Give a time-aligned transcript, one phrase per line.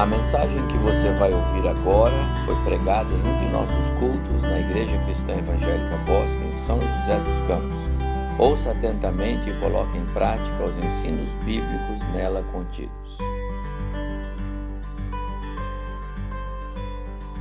[0.00, 4.58] A mensagem que você vai ouvir agora foi pregada em um de nossos cultos na
[4.58, 7.78] Igreja Cristã Evangélica Bosque, em São José dos Campos.
[8.38, 13.18] Ouça atentamente e coloque em prática os ensinos bíblicos nela contidos.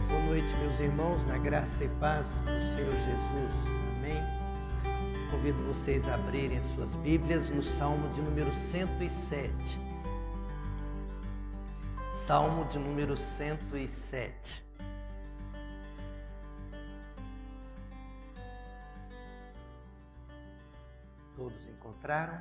[0.10, 3.54] Boa noite, meus irmãos, na graça e paz do Senhor Jesus.
[3.96, 4.22] Amém.
[5.32, 9.89] Convido vocês a abrirem as suas Bíblias no Salmo de número 107.
[12.30, 14.64] Salmo de número 107.
[21.36, 22.40] Todos encontraram?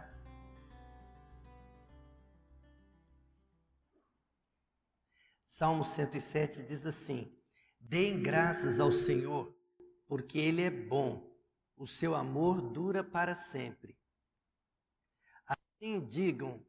[5.42, 7.34] Salmo 107 diz assim:
[7.80, 9.56] Deem graças ao Senhor,
[10.06, 11.34] porque Ele é bom,
[11.78, 13.98] o seu amor dura para sempre.
[15.46, 16.62] Assim digam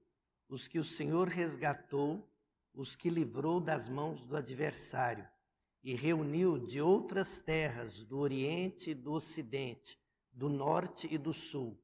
[0.48, 2.26] os que o Senhor resgatou
[2.80, 5.28] os que livrou das mãos do adversário
[5.84, 10.00] e reuniu de outras terras do Oriente e do Ocidente,
[10.32, 11.78] do Norte e do Sul.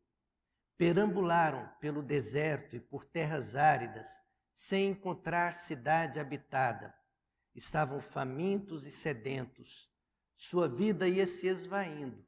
[0.78, 4.08] Perambularam pelo deserto e por terras áridas,
[4.54, 6.96] sem encontrar cidade habitada.
[7.54, 9.90] Estavam famintos e sedentos.
[10.38, 12.26] Sua vida ia se esvaindo.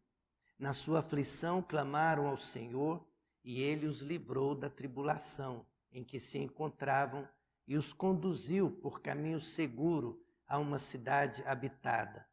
[0.60, 3.08] Na sua aflição clamaram ao Senhor,
[3.46, 7.28] e ele os livrou da tribulação em que se encontravam
[7.68, 12.26] e os conduziu por caminho seguro a uma cidade habitada.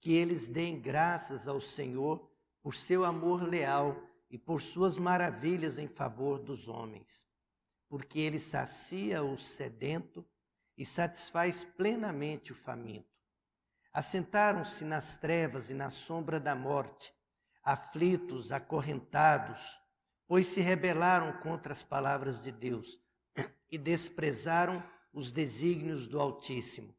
[0.00, 2.28] Que eles deem graças ao Senhor
[2.60, 3.96] por seu amor leal
[4.28, 7.24] e por suas maravilhas em favor dos homens,
[7.88, 10.26] porque ele sacia o sedento
[10.76, 13.08] e satisfaz plenamente o faminto.
[13.92, 17.14] Assentaram-se nas trevas e na sombra da morte,
[17.62, 19.80] aflitos, acorrentados,
[20.26, 23.00] pois se rebelaram contra as palavras de Deus
[23.70, 26.94] e desprezaram os desígnios do Altíssimo.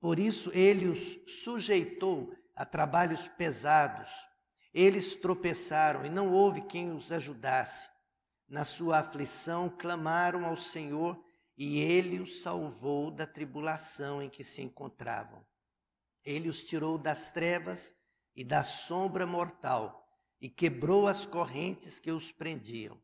[0.00, 4.10] Por isso ele os sujeitou a trabalhos pesados.
[4.72, 7.88] Eles tropeçaram e não houve quem os ajudasse.
[8.48, 11.20] Na sua aflição clamaram ao Senhor
[11.56, 15.44] e ele os salvou da tribulação em que se encontravam.
[16.24, 17.94] Ele os tirou das trevas
[18.34, 20.06] e da sombra mortal
[20.40, 23.00] e quebrou as correntes que os prendiam.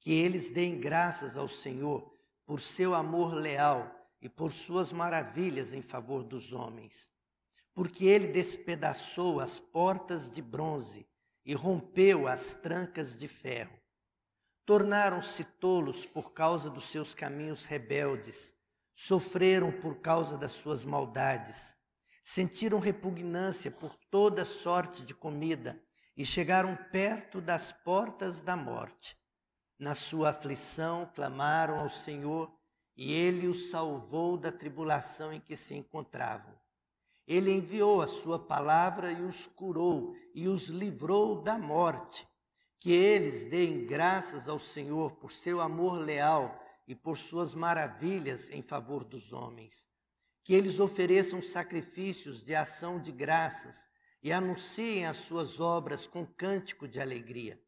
[0.00, 2.11] Que eles deem graças ao Senhor
[2.44, 7.10] por seu amor leal e por suas maravilhas em favor dos homens.
[7.74, 11.06] Porque ele despedaçou as portas de bronze
[11.44, 13.76] e rompeu as trancas de ferro.
[14.64, 18.54] Tornaram-se tolos por causa dos seus caminhos rebeldes,
[18.94, 21.74] sofreram por causa das suas maldades,
[22.22, 25.82] sentiram repugnância por toda sorte de comida
[26.16, 29.20] e chegaram perto das portas da morte
[29.82, 32.48] na sua aflição, clamaram ao Senhor
[32.96, 36.54] e ele os salvou da tribulação em que se encontravam.
[37.26, 42.24] Ele enviou a sua palavra e os curou e os livrou da morte.
[42.78, 48.62] Que eles deem graças ao Senhor por seu amor leal e por suas maravilhas em
[48.62, 49.88] favor dos homens.
[50.44, 53.84] Que eles ofereçam sacrifícios de ação de graças
[54.22, 57.60] e anunciem as suas obras com cântico de alegria.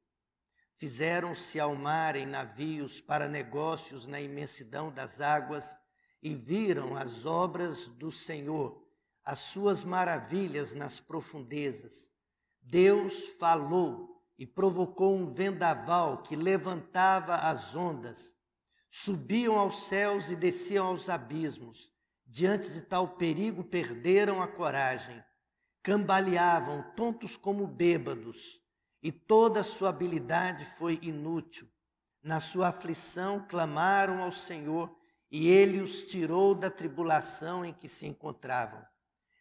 [0.76, 5.76] Fizeram-se ao mar em navios para negócios na imensidão das águas
[6.20, 8.84] e viram as obras do Senhor,
[9.24, 12.10] as suas maravilhas nas profundezas.
[12.60, 18.34] Deus falou e provocou um vendaval que levantava as ondas.
[18.90, 21.90] Subiam aos céus e desciam aos abismos.
[22.26, 25.22] Diante de tal perigo, perderam a coragem.
[25.82, 28.63] Cambaleavam, tontos como bêbados
[29.04, 31.68] e toda sua habilidade foi inútil.
[32.22, 34.96] Na sua aflição clamaram ao Senhor
[35.30, 38.82] e ele os tirou da tribulação em que se encontravam.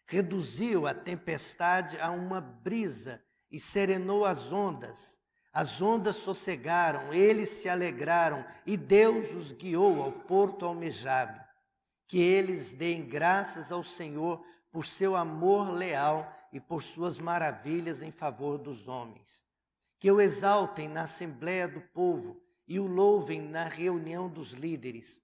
[0.06, 5.18] Reduziu a tempestade a uma brisa e serenou as ondas.
[5.54, 11.40] As ondas sossegaram, eles se alegraram e Deus os guiou ao porto almejado.
[12.06, 14.44] Que eles deem graças ao Senhor
[14.74, 19.43] por seu amor leal e por suas maravilhas em favor dos homens
[20.04, 25.22] que o exaltem na assembléia do povo e o louvem na reunião dos líderes.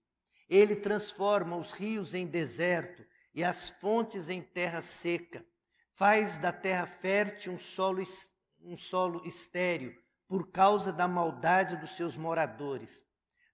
[0.47, 3.05] Ele transforma os rios em deserto
[3.35, 5.45] e as fontes em terra seca.
[5.91, 8.01] Faz da terra fértil um solo,
[8.61, 9.93] um solo estéril
[10.29, 13.03] por causa da maldade dos seus moradores.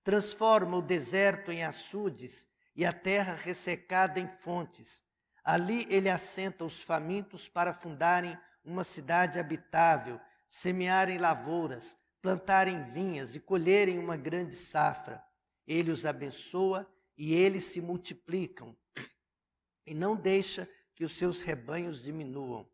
[0.04, 2.46] Transforma o deserto em açudes
[2.76, 5.02] e a terra ressecada em fontes.
[5.44, 13.40] Ali ele assenta os famintos para fundarem uma cidade habitável semearem lavouras, plantarem vinhas e
[13.40, 15.24] colherem uma grande safra.
[15.68, 18.76] Ele os abençoa e eles se multiplicam.
[19.88, 22.68] e não deixa que os seus rebanhos diminuam.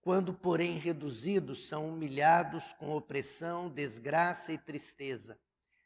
[0.00, 5.38] Quando, porém, reduzidos, são humilhados com opressão, desgraça e tristeza.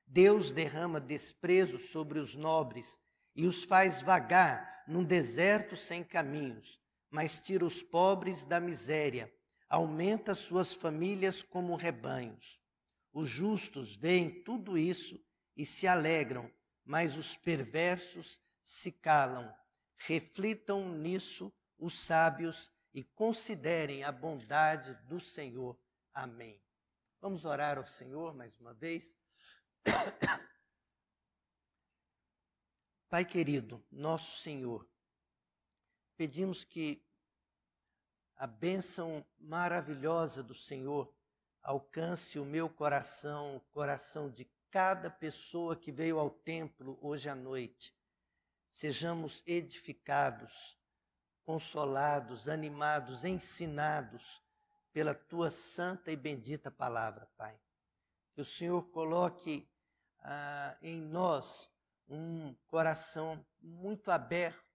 [0.07, 2.97] Deus derrama desprezo sobre os nobres
[3.35, 6.81] e os faz vagar num deserto sem caminhos,
[7.11, 9.33] mas tira os pobres da miséria,
[9.75, 12.61] aumenta suas famílias como rebanhos.
[13.13, 15.21] Os justos veem tudo isso
[15.57, 16.49] e se alegram,
[16.85, 19.53] mas os perversos se calam.
[19.97, 25.77] Reflitam nisso os sábios e considerem a bondade do Senhor.
[26.13, 26.63] Amém.
[27.21, 29.13] Vamos orar ao Senhor mais uma vez.
[33.11, 34.89] Pai querido, nosso Senhor,
[36.17, 37.04] pedimos que
[38.37, 41.13] a bênção maravilhosa do Senhor
[41.63, 47.35] alcance o meu coração, o coração de cada pessoa que veio ao templo hoje à
[47.35, 47.95] noite.
[48.69, 50.77] Sejamos edificados,
[51.45, 54.43] consolados, animados, ensinados
[54.93, 57.59] pela tua santa e bendita palavra, Pai.
[58.35, 59.69] Que o Senhor coloque
[60.21, 61.71] ah, em nós
[62.09, 64.74] um coração muito aberto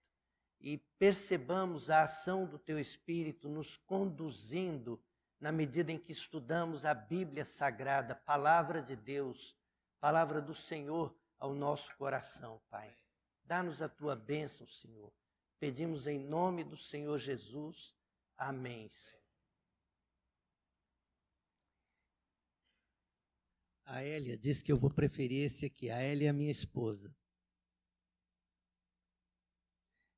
[0.59, 5.01] e percebamos a ação do Teu Espírito nos conduzindo
[5.39, 9.55] na medida em que estudamos a Bíblia Sagrada, palavra de Deus,
[9.99, 12.93] palavra do Senhor ao nosso coração, Pai.
[13.45, 15.11] Dá-nos a Tua bênção, Senhor.
[15.59, 17.95] Pedimos em nome do Senhor Jesus.
[18.37, 18.89] Amém.
[23.85, 25.89] A Elia disse que eu vou preferir esse aqui.
[25.89, 27.13] A Elia é minha esposa.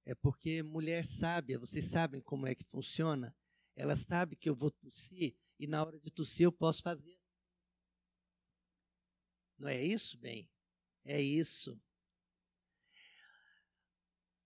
[0.05, 3.35] É porque mulher sábia, vocês sabem como é que funciona?
[3.75, 7.19] Ela sabe que eu vou tossir e na hora de tossir eu posso fazer.
[9.57, 10.49] Não é isso, bem?
[11.05, 11.79] É isso.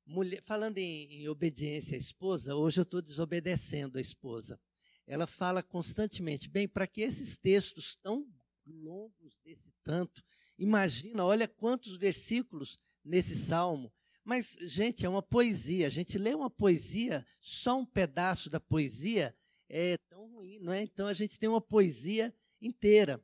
[0.06, 4.60] Mulher, falando em, em obediência à esposa, hoje eu estou desobedecendo a esposa.
[5.08, 8.28] Ela fala constantemente, bem, para que esses textos tão
[8.66, 10.24] longos desse tanto,
[10.58, 13.94] imagina, olha quantos versículos nesse salmo.
[14.26, 15.86] Mas, gente, é uma poesia.
[15.86, 19.36] A gente lê uma poesia, só um pedaço da poesia
[19.70, 20.82] é tão ruim, não é?
[20.82, 23.24] Então a gente tem uma poesia inteira.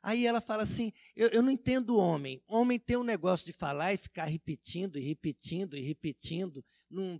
[0.00, 2.40] Aí ela fala assim: eu, eu não entendo o homem.
[2.46, 6.64] O homem tem um negócio de falar e ficar repetindo e repetindo e repetindo.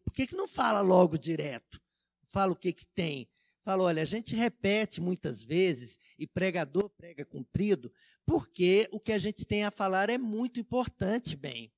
[0.05, 1.81] Por que, que não fala logo direto?
[2.29, 3.29] Fala o que, que tem.
[3.63, 7.93] Fala, olha, a gente repete muitas vezes e pregador prega cumprido,
[8.25, 11.71] porque o que a gente tem a falar é muito importante, bem.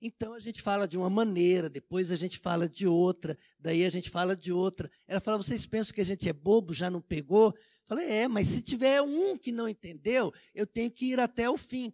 [0.00, 3.90] Então a gente fala de uma maneira, depois a gente fala de outra, daí a
[3.90, 4.90] gente fala de outra.
[5.06, 7.46] Ela fala: vocês pensam que a gente é bobo, já não pegou?
[7.46, 11.48] Eu falei: é, mas se tiver um que não entendeu, eu tenho que ir até
[11.48, 11.92] o fim.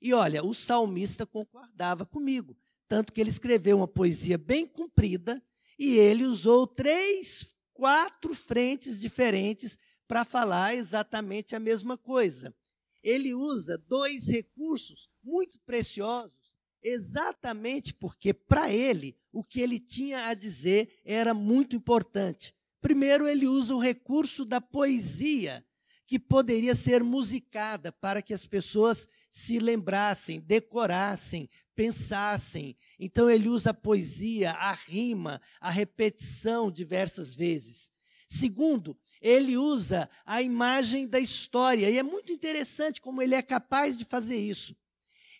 [0.00, 2.56] E olha, o salmista concordava comigo,
[2.88, 5.42] tanto que ele escreveu uma poesia bem comprida
[5.78, 9.78] e ele usou três, quatro frentes diferentes
[10.08, 12.54] para falar exatamente a mesma coisa.
[13.02, 16.41] Ele usa dois recursos muito preciosos
[16.82, 22.54] exatamente porque, para ele, o que ele tinha a dizer era muito importante.
[22.80, 25.64] Primeiro, ele usa o recurso da poesia,
[26.06, 32.76] que poderia ser musicada para que as pessoas se lembrassem, decorassem, pensassem.
[32.98, 37.90] Então, ele usa a poesia, a rima, a repetição diversas vezes.
[38.26, 43.96] Segundo, ele usa a imagem da história, e é muito interessante como ele é capaz
[43.96, 44.76] de fazer isso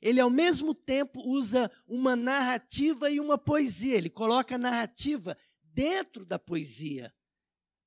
[0.02, 3.96] ele ao mesmo tempo usa uma narrativa e uma poesia.
[3.96, 7.14] Ele coloca a narrativa dentro da poesia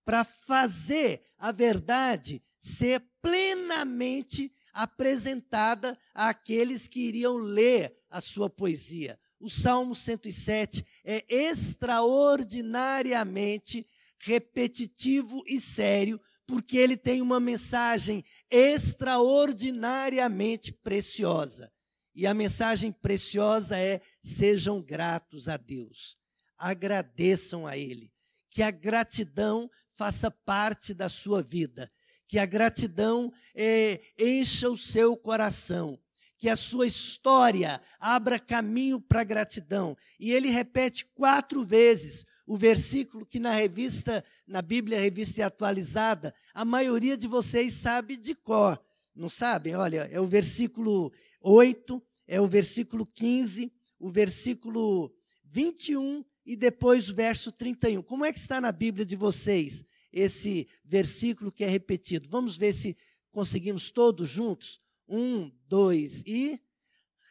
[0.06, 9.20] para fazer a verdade ser plenamente apresentada àqueles que iriam ler a sua poesia.
[9.38, 13.86] O Salmo 107 é extraordinariamente
[14.18, 16.18] repetitivo e sério,
[16.48, 21.75] porque ele tem uma mensagem extraordinariamente preciosa.
[22.16, 26.18] E a mensagem preciosa é: sejam gratos a Deus,
[26.58, 28.12] agradeçam a Ele,
[28.50, 31.92] que a gratidão faça parte da sua vida,
[32.28, 36.00] que a gratidão é, encha o seu coração,
[36.38, 39.98] que a sua história abra caminho para a gratidão.
[40.20, 46.64] E ele repete quatro vezes o versículo que na revista, na Bíblia Revista Atualizada, a
[46.64, 48.80] maioria de vocês sabe de cor.
[49.16, 49.76] Não sabem?
[49.76, 51.12] Olha, é o versículo
[51.48, 58.02] 8, é o versículo 15, o versículo 21 e depois o verso 31.
[58.02, 62.28] Como é que está na Bíblia de vocês esse versículo que é repetido?
[62.30, 62.98] Vamos ver se
[63.32, 64.82] conseguimos todos juntos.
[65.08, 66.60] Um, dois e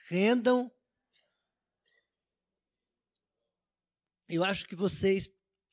[0.08, 0.70] rendam.
[4.28, 5.28] eu acho que vocês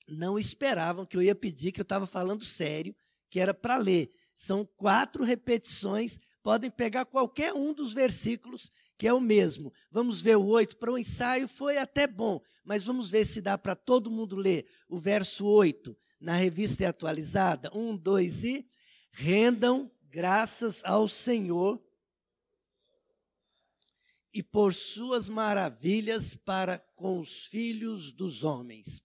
[0.07, 2.95] não esperavam que eu ia pedir, que eu estava falando sério,
[3.29, 4.11] que era para ler.
[4.35, 9.73] São quatro repetições, podem pegar qualquer um dos versículos, que é o mesmo.
[9.89, 10.77] Vamos ver o oito.
[10.77, 14.65] Para o ensaio foi até bom, mas vamos ver se dá para todo mundo ler
[14.87, 17.71] o verso oito na revista atualizada.
[17.73, 18.67] Um, dois e.
[19.11, 21.81] Rendam graças ao Senhor
[24.33, 29.01] e por suas maravilhas para com os filhos dos homens.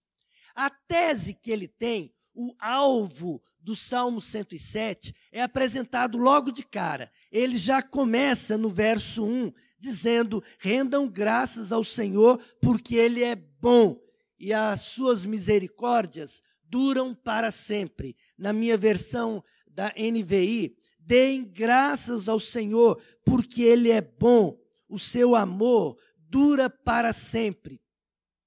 [0.55, 7.11] A tese que ele tem, o alvo do Salmo 107, é apresentado logo de cara.
[7.33, 9.51] Ele já começa no verso 1,
[9.81, 13.99] dizendo: Rendam graças ao Senhor, porque Ele é bom
[14.39, 18.15] e as suas misericórdias duram para sempre.
[18.37, 25.35] Na minha versão da NVI, deem graças ao Senhor, porque Ele é bom o seu
[25.35, 27.81] amor dura para sempre.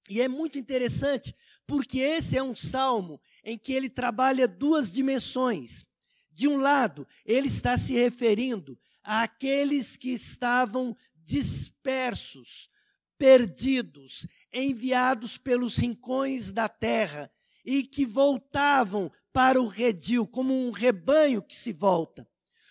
[0.10, 1.36] E é muito interessante,
[1.68, 5.86] porque esse é um salmo em que ele trabalha duas dimensões.
[6.32, 12.70] De um lado, ele está se referindo àqueles que estavam dispersos,
[13.18, 17.32] perdidos, enviados pelos rincões da terra
[17.66, 22.28] e que voltavam para o redil, como um rebanho que se volta.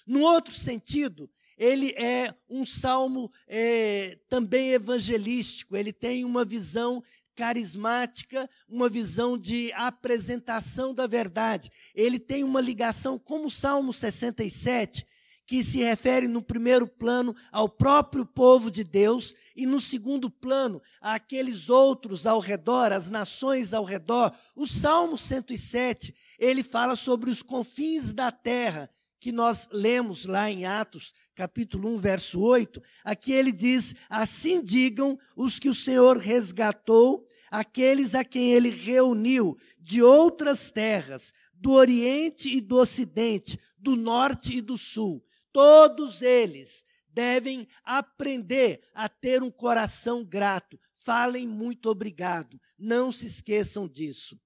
[0.07, 7.03] No outro sentido, ele é um salmo é, também evangelístico, ele tem uma visão
[7.39, 11.71] carismática, uma visão de apresentação da verdade.
[11.95, 15.07] Ele tem uma ligação, como o Salmo 67,
[15.47, 20.83] que se refere no primeiro plano ao próprio povo de Deus e no segundo plano
[21.01, 24.35] àqueles outros ao redor, as nações ao redor.
[24.57, 28.91] O Salmo 107, ele fala sobre os confins da terra,
[29.21, 35.17] que nós lemos lá em Atos, capítulo 1, verso 8, aqui ele diz: Assim digam
[35.37, 42.53] os que o Senhor resgatou, aqueles a quem ele reuniu de outras terras, do Oriente
[42.53, 45.25] e do Ocidente, do Norte e do Sul.
[45.53, 50.77] Todos eles devem aprender a ter um coração grato.
[50.99, 52.61] Falem muito obrigado.
[52.77, 54.37] Não se esqueçam disso.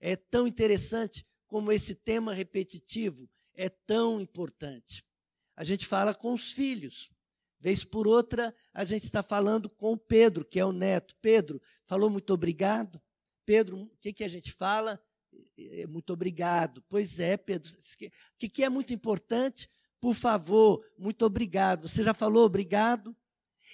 [0.00, 5.04] É tão interessante como esse tema repetitivo é tão importante.
[5.56, 7.10] A gente fala com os filhos.
[7.60, 11.16] Vez por outra, a gente está falando com Pedro, que é o neto.
[11.22, 13.00] Pedro, falou muito obrigado?
[13.46, 15.00] Pedro, o que, que a gente fala?
[15.56, 16.84] É, muito obrigado.
[16.88, 17.72] Pois é, Pedro.
[17.72, 19.68] O que, que é muito importante?
[20.00, 21.88] Por favor, muito obrigado.
[21.88, 23.16] Você já falou obrigado?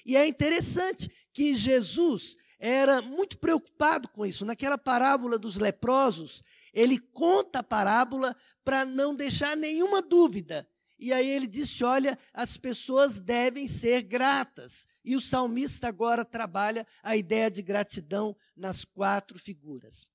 [0.06, 4.44] E é interessante que Jesus era muito preocupado com isso.
[4.44, 10.68] Naquela parábola dos leprosos, ele conta a parábola para não deixar nenhuma dúvida
[11.00, 14.86] e aí ele disse: olha, as pessoas devem ser gratas.
[15.02, 20.06] E o salmista agora trabalha a ideia de gratidão nas quatro figuras.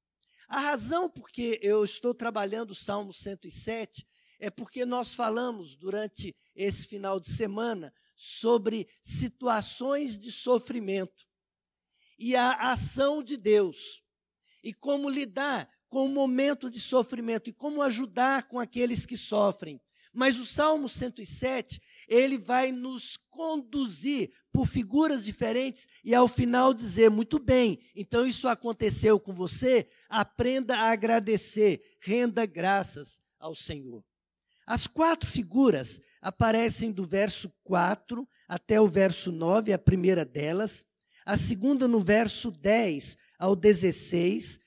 [0.47, 4.05] A razão por que eu estou trabalhando o Salmo 107
[4.39, 11.25] é porque nós falamos durante esse final de semana sobre situações de sofrimento
[12.19, 14.03] e a ação de Deus
[14.63, 19.81] e como lidar com o momento de sofrimento e como ajudar com aqueles que sofrem.
[20.15, 27.10] Mas o Salmo 107, ele vai nos conduzir por figuras diferentes e ao final dizer:
[27.10, 34.01] muito bem, então isso aconteceu com você, aprenda a agradecer, renda graças ao Senhor.
[34.65, 40.86] As quatro figuras aparecem do verso 4 até o verso 9, a primeira delas,
[41.25, 44.60] a segunda no verso 10 ao 16,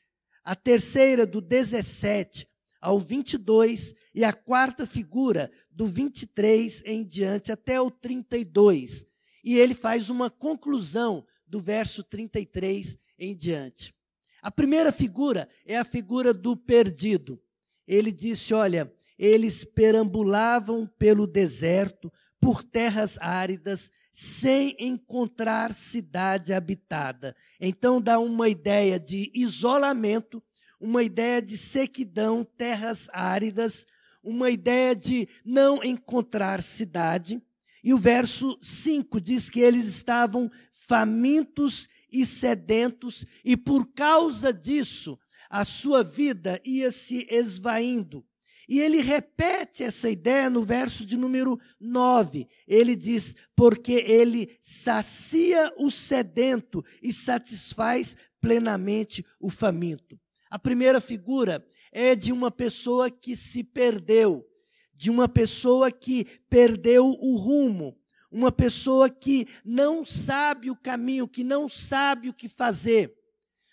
[0.45, 2.48] a terceira do 17
[2.81, 9.07] ao 22 e a quarta figura do 23 em diante até o 32.
[9.45, 13.95] E ele faz uma conclusão do verso 33 em diante.
[14.43, 17.41] A primeira figura é a figura do perdido.
[17.87, 27.35] Ele disse: Olha, eles perambulavam pelo deserto, por terras áridas, sem encontrar cidade habitada.
[27.61, 30.43] Então dá uma ideia de isolamento
[30.81, 33.87] uma ideia de sequidão, terras áridas,
[34.23, 37.43] uma ideia de não encontrar cidade.
[37.83, 45.19] E o verso 5 diz que eles estavam famintos e sedentos, e por causa disso,
[45.51, 48.25] a sua vida ia se esvaindo.
[48.69, 52.47] E ele repete essa ideia no verso de número 9.
[52.67, 60.21] Ele diz: Porque ele sacia o sedento e satisfaz plenamente o faminto.
[60.51, 64.47] A primeira figura é de uma pessoa que se perdeu,
[64.95, 67.99] de uma pessoa que perdeu o rumo,
[68.31, 73.15] uma pessoa que não sabe o caminho, que não sabe o que fazer.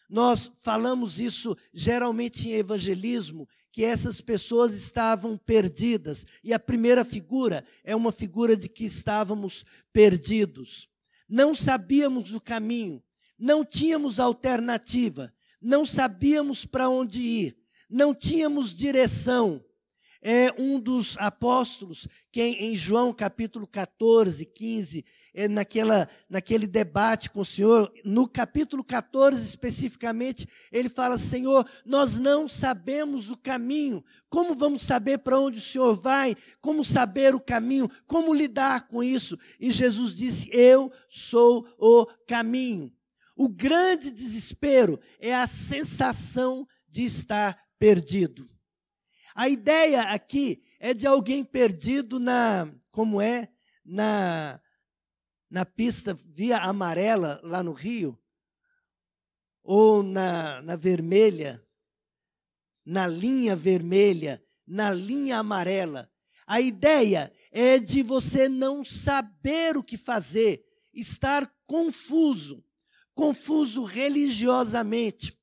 [0.10, 6.26] Nós falamos isso geralmente em evangelismo, que essas pessoas estavam perdidas.
[6.44, 10.88] E a primeira figura é uma figura de que estávamos perdidos.
[11.28, 13.04] Não sabíamos o caminho,
[13.38, 15.34] não tínhamos alternativa,
[15.66, 17.58] não sabíamos para onde ir,
[17.90, 19.64] não tínhamos direção.
[20.22, 27.42] É um dos apóstolos que em João capítulo 14, 15, é naquela, naquele debate com
[27.42, 34.56] o Senhor, no capítulo 14 especificamente, ele fala: Senhor, nós não sabemos o caminho, como
[34.56, 36.36] vamos saber para onde o Senhor vai?
[36.62, 37.90] Como saber o caminho?
[38.08, 39.38] Como lidar com isso?
[39.60, 42.92] E Jesus disse: Eu sou o caminho.
[43.36, 48.50] O grande desespero é a sensação de estar perdido.
[49.36, 53.50] A ideia aqui é de alguém perdido na, como é,
[53.84, 54.62] na
[55.56, 58.20] na pista via amarela lá no Rio,
[59.64, 61.64] ou na, na vermelha,
[62.86, 66.12] na linha vermelha, na linha amarela.
[66.46, 70.62] A ideia é de você não saber o que fazer,
[70.94, 72.62] estar confuso,
[73.16, 75.36] confuso religiosamente,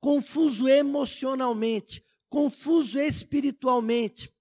[0.00, 4.32] confuso emocionalmente, confuso espiritualmente,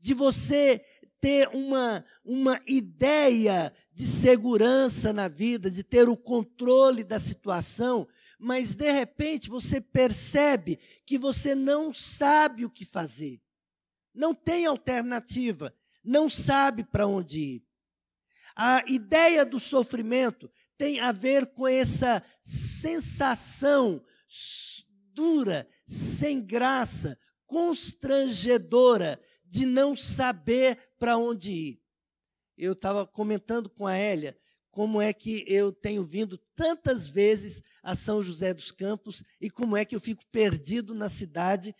[0.00, 0.82] de você
[1.20, 8.06] ter uma, uma ideia de segurança na vida, de ter o controle da situação,
[8.38, 13.40] mas de repente você percebe que você não sabe o que fazer,
[14.14, 17.68] não tem alternativa, não sabe para onde ir.
[18.54, 24.02] A ideia do sofrimento tem a ver com essa sensação
[25.12, 31.88] dura, sem graça, constrangedora de não saber para onde ir
[32.58, 34.36] eu estava comentando com a Hélia
[34.70, 39.76] como é que eu tenho vindo tantas vezes a São José dos Campos e como
[39.76, 41.74] é que eu fico perdido na cidade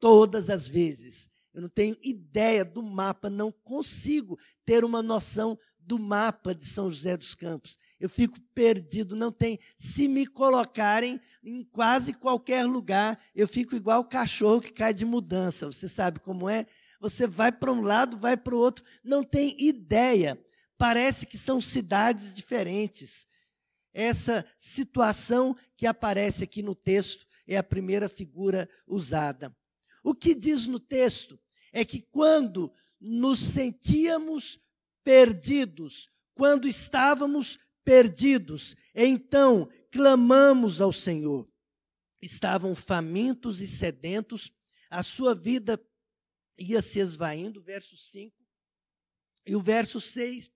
[0.00, 1.30] todas as vezes.
[1.54, 6.90] Eu não tenho ideia do mapa, não consigo ter uma noção do mapa de São
[6.90, 7.78] José dos Campos.
[7.98, 9.58] Eu fico perdido, não tem.
[9.76, 15.66] Se me colocarem em quase qualquer lugar, eu fico igual cachorro que cai de mudança.
[15.66, 16.66] Você sabe como é?
[17.00, 20.40] Você vai para um lado, vai para o outro, não tem ideia.
[20.78, 23.26] Parece que são cidades diferentes.
[23.92, 29.54] Essa situação que aparece aqui no texto é a primeira figura usada.
[30.02, 31.38] O que diz no texto
[31.72, 34.61] é que quando nos sentíamos
[35.04, 41.48] perdidos, quando estávamos perdidos, então clamamos ao Senhor.
[42.20, 44.52] Estavam famintos e sedentos,
[44.88, 45.80] a sua vida
[46.58, 48.36] ia se esvaindo, verso 5.
[49.46, 50.50] E o verso 6,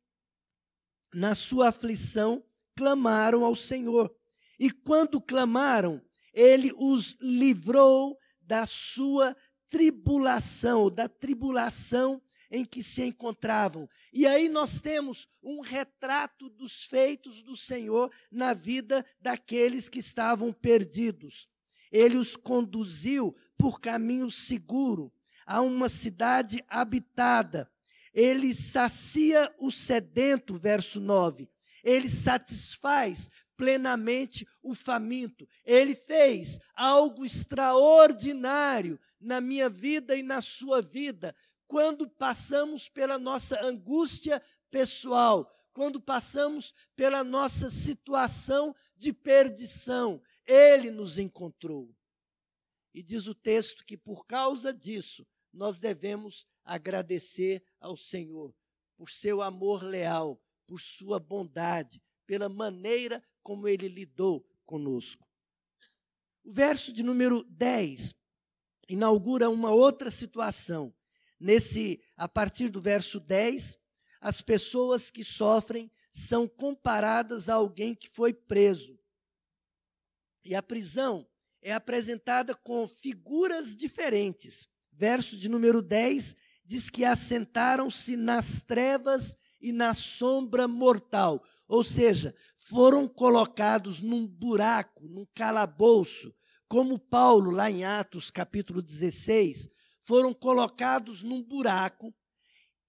[1.13, 2.45] na sua aflição,
[2.77, 4.15] clamaram ao Senhor.
[4.59, 6.01] E quando clamaram,
[6.33, 9.37] ele os livrou da sua
[9.69, 13.89] tribulação, da tribulação em que se encontravam.
[14.13, 20.53] E aí nós temos um retrato dos feitos do Senhor na vida daqueles que estavam
[20.53, 21.49] perdidos.
[21.91, 25.13] Ele os conduziu por caminho seguro
[25.47, 27.71] a uma cidade habitada.
[28.13, 31.49] Ele sacia o sedento, verso 9.
[31.85, 35.49] Ele satisfaz plenamente o faminto.
[35.65, 41.35] Ele fez algo extraordinário na minha vida e na sua vida,
[41.67, 50.23] quando passamos pela nossa angústia pessoal, quando passamos pela nossa situação de perdição.
[50.47, 51.95] Ele nos encontrou.
[52.95, 58.55] E diz o texto que por causa disso, nós devemos agradecer ao Senhor
[58.97, 65.27] por seu amor leal, por sua bondade, pela maneira como ele lidou conosco.
[66.43, 68.15] O verso de número 10
[68.89, 70.95] inaugura uma outra situação.
[71.39, 73.79] Nesse, a partir do verso 10,
[74.21, 78.99] as pessoas que sofrem são comparadas a alguém que foi preso.
[80.45, 81.29] E a prisão
[81.61, 89.73] é apresentada com figuras diferentes verso de número 10, diz que assentaram-se nas trevas e
[89.73, 91.43] na sombra mortal.
[91.69, 96.35] Ou seja, foram colocados num buraco, num calabouço,
[96.69, 99.69] como Paulo, lá em Atos capítulo 16,
[100.07, 102.15] foram colocados num buraco,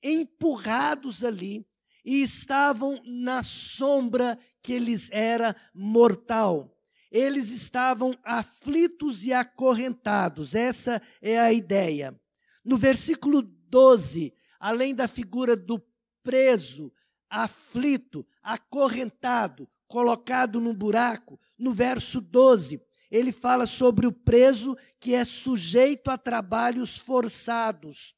[0.01, 1.65] empurrados ali,
[2.05, 6.77] e estavam na sombra que lhes era mortal
[7.11, 10.53] eles estavam aflitos e acorrentados.
[10.53, 12.19] Essa é a ideia.
[12.63, 15.81] No versículo 12, além da figura do
[16.21, 16.91] preso,
[17.29, 25.23] aflito, acorrentado, colocado num buraco, no verso 12, ele fala sobre o preso que é
[25.23, 28.15] sujeito a trabalhos forçados.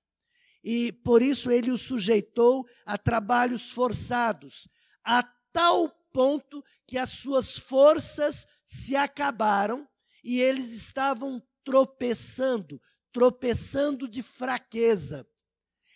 [0.63, 4.67] E por isso ele o sujeitou a trabalhos forçados,
[5.03, 5.23] a
[5.53, 9.87] tal ponto que as suas forças se acabaram
[10.23, 15.27] e eles estavam tropeçando, tropeçando de fraqueza.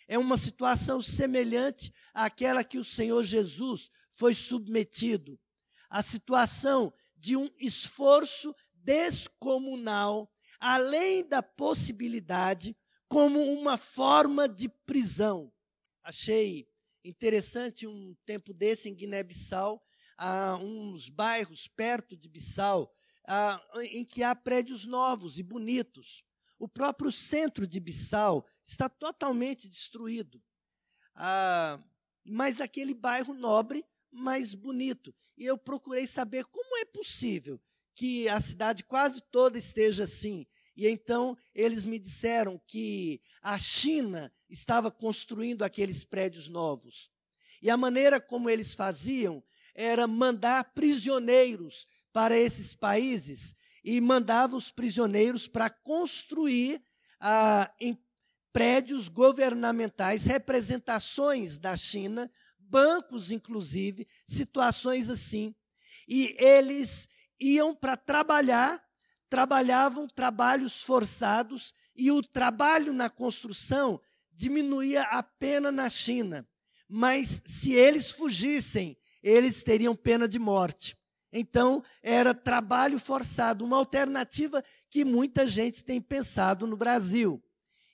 [0.06, 5.38] É uma situação semelhante àquela que o Senhor Jesus foi submetido.
[5.90, 12.76] A situação de um esforço descomunal, além da possibilidade,
[13.08, 15.52] como uma forma de prisão.
[16.02, 16.68] Achei
[17.02, 19.82] interessante um tempo desse em Guiné-Bissau,
[20.16, 22.94] há uns bairros perto de Bissau,
[23.90, 26.22] em que há prédios novos e bonitos.
[26.58, 30.42] O próprio centro de Bissau está totalmente destruído.
[31.14, 31.78] Ah,
[32.24, 35.14] mas aquele bairro nobre, mais bonito.
[35.36, 37.60] E eu procurei saber como é possível
[37.94, 40.46] que a cidade quase toda esteja assim.
[40.76, 47.10] E então eles me disseram que a China estava construindo aqueles prédios novos.
[47.62, 49.42] E a maneira como eles faziam
[49.74, 56.82] era mandar prisioneiros para esses países e mandava os prisioneiros para construir
[57.20, 57.98] ah, em
[58.52, 65.54] prédios governamentais representações da China, bancos inclusive, situações assim.
[66.06, 67.08] E eles
[67.40, 68.82] iam para trabalhar,
[69.28, 74.00] trabalhavam trabalhos forçados e o trabalho na construção
[74.32, 76.46] diminuía a pena na China.
[76.88, 80.96] Mas se eles fugissem, eles teriam pena de morte.
[81.32, 87.42] Então, era trabalho forçado, uma alternativa que muita gente tem pensado no Brasil.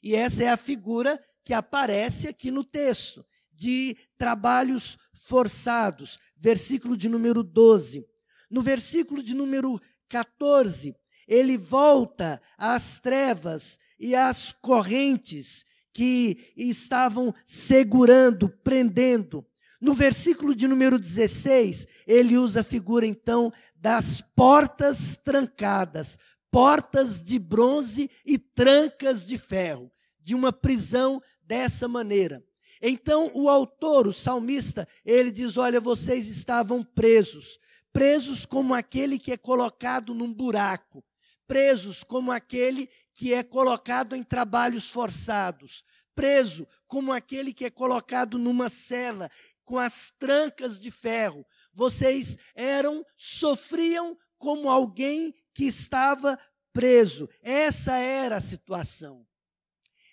[0.02, 7.08] E essa é a figura que aparece aqui no texto, de trabalhos forçados, versículo de
[7.08, 8.06] número 12.
[8.50, 10.94] No versículo de número 14,
[11.28, 19.46] ele volta às trevas e às correntes que estavam segurando, prendendo.
[19.80, 26.18] No versículo de número 16, ele usa a figura então das portas trancadas,
[26.50, 32.44] portas de bronze e trancas de ferro, de uma prisão dessa maneira.
[32.82, 37.59] Então o autor, o salmista, ele diz: Olha, vocês estavam presos,
[37.92, 41.04] presos como aquele que é colocado num buraco,
[41.46, 48.38] presos como aquele que é colocado em trabalhos forçados, preso como aquele que é colocado
[48.38, 49.30] numa cela
[49.64, 51.46] com as trancas de ferro.
[51.72, 56.38] Vocês eram, sofriam como alguém que estava
[56.72, 57.28] preso.
[57.42, 59.26] Essa era a situação.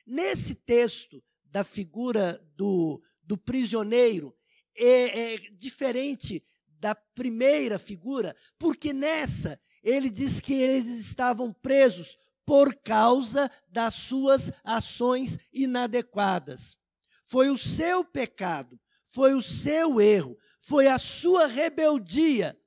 [0.06, 4.36] Nesse texto da figura do, do prisioneiro,
[4.76, 6.44] é, é diferente
[6.80, 14.52] da primeira figura, porque nessa ele diz que eles estavam presos por causa das suas
[14.64, 16.78] ações inadequadas.
[17.26, 22.58] Foi o seu pecado, foi o seu erro, foi a sua rebeldia.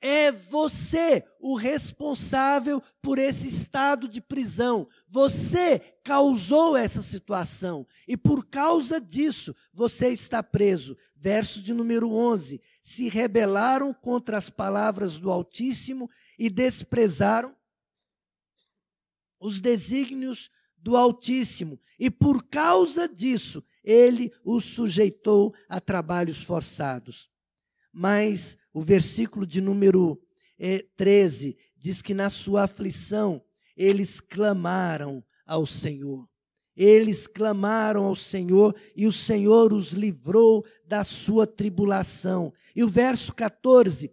[0.00, 4.88] É você o responsável por esse estado de prisão.
[5.08, 10.96] Você causou essa situação e por causa disso você está preso.
[11.14, 17.52] Verso de número 11: Se rebelaram contra as palavras do Altíssimo e desprezaram
[19.40, 27.28] os desígnios do Altíssimo, e por causa disso ele os sujeitou a trabalhos forçados.
[27.92, 30.22] Mas o versículo de número
[30.56, 33.44] eh, 13 diz que na sua aflição
[33.76, 36.28] eles clamaram ao Senhor.
[36.76, 42.52] Eles clamaram ao Senhor e o Senhor os livrou da sua tribulação.
[42.74, 44.12] E o verso 14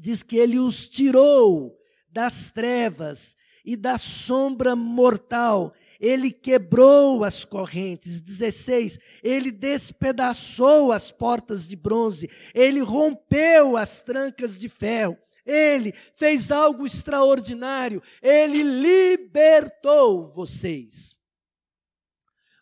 [0.00, 1.76] diz que ele os tirou
[2.08, 8.20] das trevas e da sombra mortal ele quebrou as correntes.
[8.20, 15.16] 16, ele despedaçou as portas de bronze, ele rompeu as trancas de ferro.
[15.44, 21.14] Ele fez algo extraordinário, ele libertou vocês.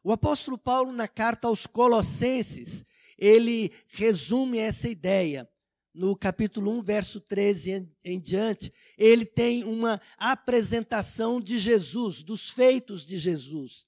[0.09, 2.83] O apóstolo Paulo, na carta aos Colossenses,
[3.19, 5.47] ele resume essa ideia
[5.93, 12.49] no capítulo 1, verso 13 em, em, diante, ele tem uma apresentação de Jesus, dos
[12.49, 13.85] feitos de Jesus.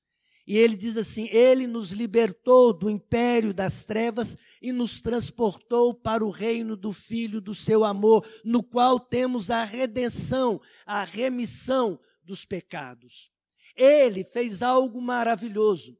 [0.46, 6.22] E ele diz assim: Ele nos libertou do império das trevas e nos transportou para
[6.22, 12.44] o reino do Filho do seu amor, no qual temos a redenção, a remissão dos
[12.44, 13.30] pecados.
[13.74, 15.98] Ele fez algo maravilhoso.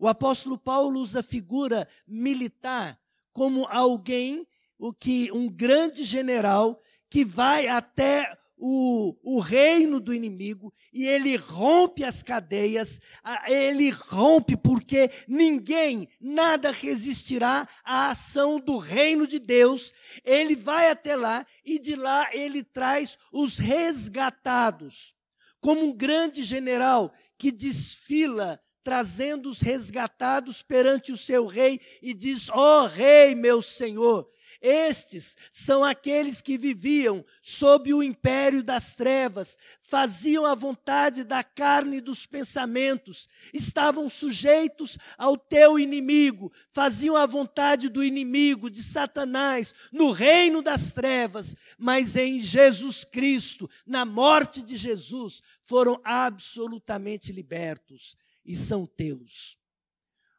[0.00, 2.98] O apóstolo Paulo usa a figura militar
[3.34, 10.72] como alguém o que um grande general que vai até o, o reino do inimigo
[10.90, 12.98] e ele rompe as cadeias,
[13.46, 19.92] ele rompe porque ninguém, nada resistirá à ação do reino de Deus.
[20.24, 25.14] Ele vai até lá e de lá ele traz os resgatados,
[25.60, 28.58] como um grande general que desfila
[28.90, 34.28] trazendo os resgatados perante o seu rei e diz: Ó oh, rei, meu senhor,
[34.60, 41.98] estes são aqueles que viviam sob o império das trevas, faziam a vontade da carne
[41.98, 49.72] e dos pensamentos, estavam sujeitos ao teu inimigo, faziam a vontade do inimigo, de Satanás,
[49.92, 58.16] no reino das trevas, mas em Jesus Cristo, na morte de Jesus, foram absolutamente libertos
[58.44, 59.58] e são teus.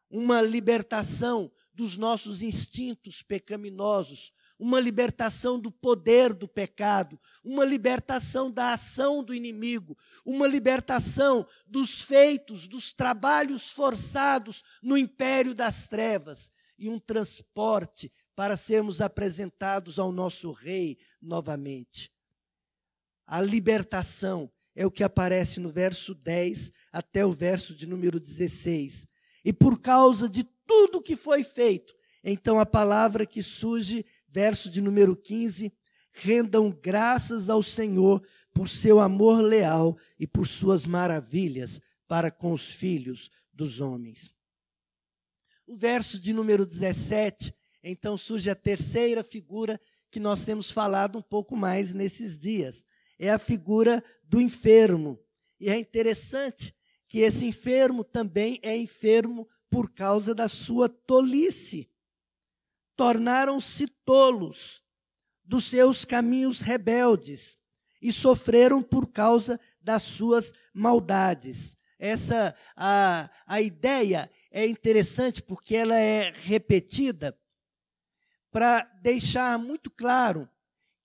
[0.09, 8.73] Uma libertação dos nossos instintos pecaminosos, uma libertação do poder do pecado, uma libertação da
[8.73, 16.89] ação do inimigo, uma libertação dos feitos, dos trabalhos forçados no império das trevas e
[16.89, 22.11] um transporte para sermos apresentados ao nosso Rei novamente.
[23.25, 29.07] A libertação é o que aparece no verso 10 até o verso de número 16.
[29.43, 34.79] E por causa de tudo que foi feito, então a palavra que surge, verso de
[34.81, 35.73] número 15,
[36.13, 38.21] rendam graças ao Senhor
[38.53, 44.33] por seu amor leal e por suas maravilhas para com os filhos dos homens.
[45.65, 47.53] O verso de número 17,
[47.83, 49.79] então surge a terceira figura
[50.11, 52.83] que nós temos falado um pouco mais nesses dias.
[53.21, 55.19] É a figura do enfermo.
[55.59, 56.75] E é interessante
[57.07, 61.87] que esse enfermo também é enfermo por causa da sua tolice.
[62.95, 64.81] Tornaram-se tolos
[65.43, 67.59] dos seus caminhos rebeldes
[68.01, 71.77] e sofreram por causa das suas maldades.
[71.99, 77.37] Essa a, a ideia é interessante porque ela é repetida
[78.49, 80.49] para deixar muito claro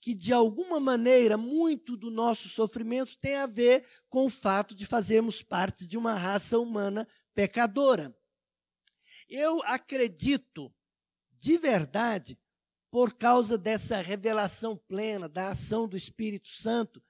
[0.07, 4.87] que, de alguma maneira, muito do nosso sofrimento tem a ver com o fato de
[4.87, 8.17] fazermos parte de uma raça humana pecadora.
[9.29, 10.73] Eu acredito,
[11.41, 12.39] de verdade,
[12.89, 17.03] por causa dessa revelação plena da ação do Espírito Santo,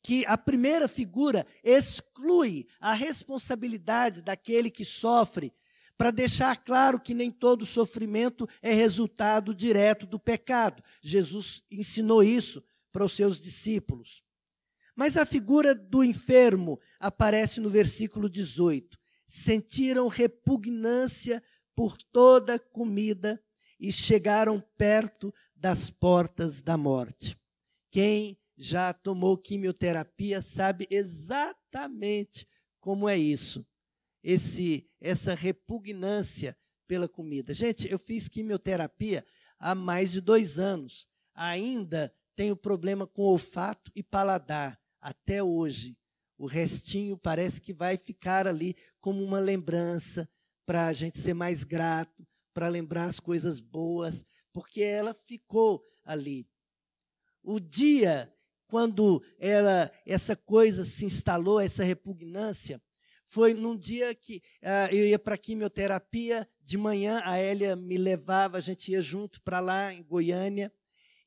[0.00, 5.52] que a primeira figura exclui a responsabilidade daquele que sofre
[5.96, 10.82] para deixar claro que nem todo sofrimento é resultado direto do pecado.
[11.00, 14.22] Jesus ensinou isso para os seus discípulos.
[14.96, 18.98] Mas a figura do enfermo aparece no versículo 18.
[19.26, 21.42] Sentiram repugnância
[21.74, 23.42] por toda comida
[23.78, 27.36] e chegaram perto das portas da morte.
[27.90, 32.46] Quem já tomou quimioterapia sabe exatamente
[32.80, 33.66] como é isso
[34.24, 36.56] esse essa repugnância
[36.88, 37.52] pela comida.
[37.52, 39.24] Gente, eu fiz quimioterapia
[39.58, 41.06] há mais de dois anos.
[41.34, 45.96] Ainda tenho problema com olfato e paladar até hoje.
[46.38, 50.28] O restinho parece que vai ficar ali como uma lembrança
[50.66, 56.48] para a gente ser mais grato, para lembrar as coisas boas, porque ela ficou ali.
[57.42, 58.34] O dia
[58.66, 62.82] quando ela essa coisa se instalou, essa repugnância,
[63.34, 68.58] foi num dia que uh, eu ia para quimioterapia, de manhã a Hélia me levava,
[68.58, 70.72] a gente ia junto para lá, em Goiânia,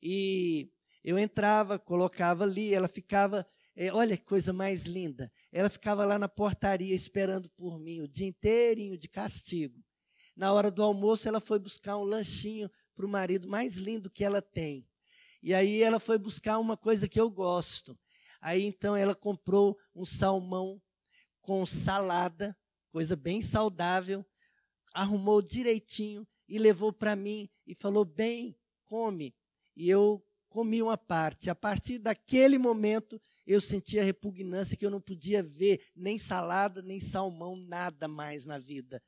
[0.02, 0.70] e
[1.04, 6.18] eu entrava, colocava ali, ela ficava, é, olha que coisa mais linda, ela ficava lá
[6.18, 9.78] na portaria esperando por mim o dia inteirinho de castigo.
[10.34, 14.24] Na hora do almoço, ela foi buscar um lanchinho para o marido mais lindo que
[14.24, 14.88] ela tem.
[15.42, 17.98] E aí ela foi buscar uma coisa que eu gosto.
[18.40, 20.80] Aí então ela comprou um salmão
[21.48, 22.54] com salada,
[22.92, 24.22] coisa bem saudável,
[24.92, 29.34] arrumou direitinho e levou para mim e falou: bem, come.
[29.74, 31.48] E eu comi uma parte.
[31.48, 37.00] A partir daquele momento, eu sentia repugnância que eu não podia ver nem salada, nem
[37.00, 39.02] salmão, nada mais na vida.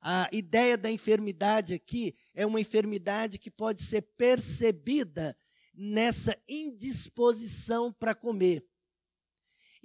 [0.00, 5.36] A ideia da enfermidade aqui é uma enfermidade que pode ser percebida
[5.72, 8.66] nessa indisposição para comer.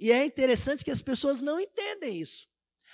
[0.02, 2.48] E é interessante que as pessoas não entendem isso.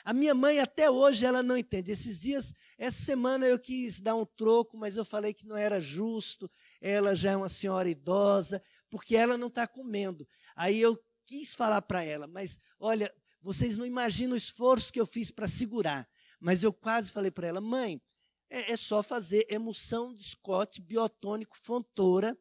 [0.04, 1.90] A minha mãe até hoje ela não entende.
[1.90, 5.80] Esses dias, essa semana eu quis dar um troco, mas eu falei que não era
[5.80, 6.50] justo.
[6.82, 10.28] Ela já é uma senhora idosa, porque ela não está comendo.
[10.54, 15.06] Aí eu quis falar para ela, mas olha, vocês não imaginam o esforço que eu
[15.06, 16.06] fiz para segurar.
[16.38, 18.02] Mas eu quase falei para ela, mãe,
[18.50, 22.36] é, é, só fazer emulsão de Scott biotônico Fontoura,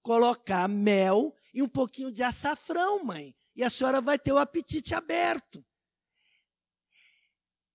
[0.00, 3.34] colocar mel e um pouquinho de açafrão, mãe.
[3.54, 5.64] E a senhora vai ter o apetite aberto.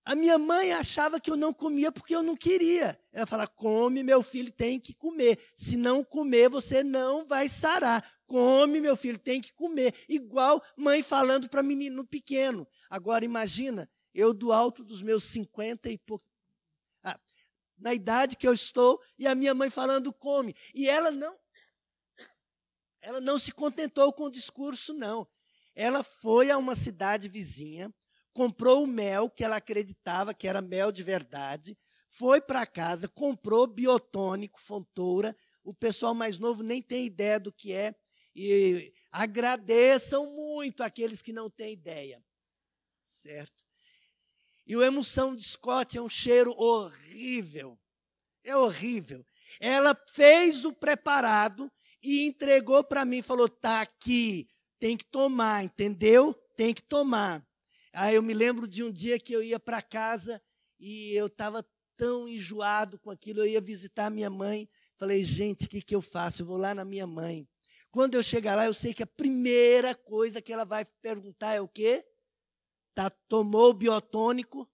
[0.08, 2.98] A minha mãe achava que eu não comia porque eu não queria.
[3.12, 5.38] Ela fala: come, meu filho tem que comer.
[5.54, 8.02] Se não comer, você não vai sarar.
[8.26, 9.94] Come, meu filho tem que comer.
[10.08, 12.66] Igual mãe falando para menino pequeno.
[12.88, 16.24] Agora imagina, eu do alto dos meus 50 e pouco.
[17.04, 17.20] Ah,
[17.76, 20.56] na idade que eu estou, e a minha mãe falando come.
[20.74, 21.38] E ela não.
[23.02, 25.28] Ela não se contentou com o discurso, não.
[25.78, 27.90] Ela foi a uma cidade vizinha
[28.38, 31.76] comprou o mel que ela acreditava que era mel de verdade,
[32.08, 35.36] foi para casa, comprou biotônico, fontoura.
[35.64, 37.92] O pessoal mais novo nem tem ideia do que é.
[38.36, 42.24] E agradeçam muito aqueles que não têm ideia.
[43.04, 43.64] Certo?
[44.64, 47.76] E o emoção de Scott é um cheiro horrível.
[48.44, 49.26] É horrível.
[49.58, 51.68] Ela fez o preparado
[52.00, 56.34] e entregou para mim, falou: "Tá aqui, tem que tomar, entendeu?
[56.56, 57.46] Tem que tomar".
[57.92, 60.40] Ah, eu me lembro de um dia que eu ia para casa
[60.78, 61.64] e eu estava
[61.96, 64.68] tão enjoado com aquilo, eu ia visitar minha mãe.
[64.96, 66.42] Falei, gente, o que, que eu faço?
[66.42, 67.46] Eu vou lá na minha mãe.
[67.90, 71.60] Quando eu chegar lá, eu sei que a primeira coisa que ela vai perguntar é
[71.60, 72.04] o quê?
[72.94, 74.68] Tá, tomou o biotônico?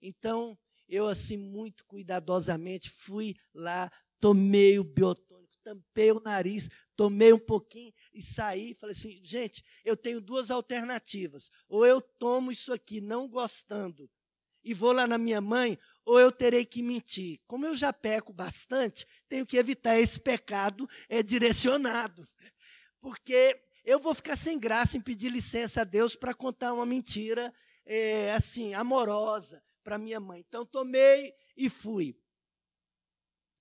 [0.00, 0.58] Então,
[0.88, 5.27] eu, assim, muito cuidadosamente, fui lá, tomei o biotônico,
[5.68, 8.74] tampei o nariz, tomei um pouquinho e saí.
[8.74, 11.50] Falei assim, gente, eu tenho duas alternativas.
[11.68, 14.10] Ou eu tomo isso aqui não gostando
[14.64, 17.40] e vou lá na minha mãe, ou eu terei que mentir.
[17.46, 22.28] Como eu já peco bastante, tenho que evitar esse pecado é direcionado.
[23.00, 27.54] Porque eu vou ficar sem graça em pedir licença a Deus para contar uma mentira
[27.86, 30.44] é, assim, amorosa para minha mãe.
[30.46, 32.18] Então tomei e fui.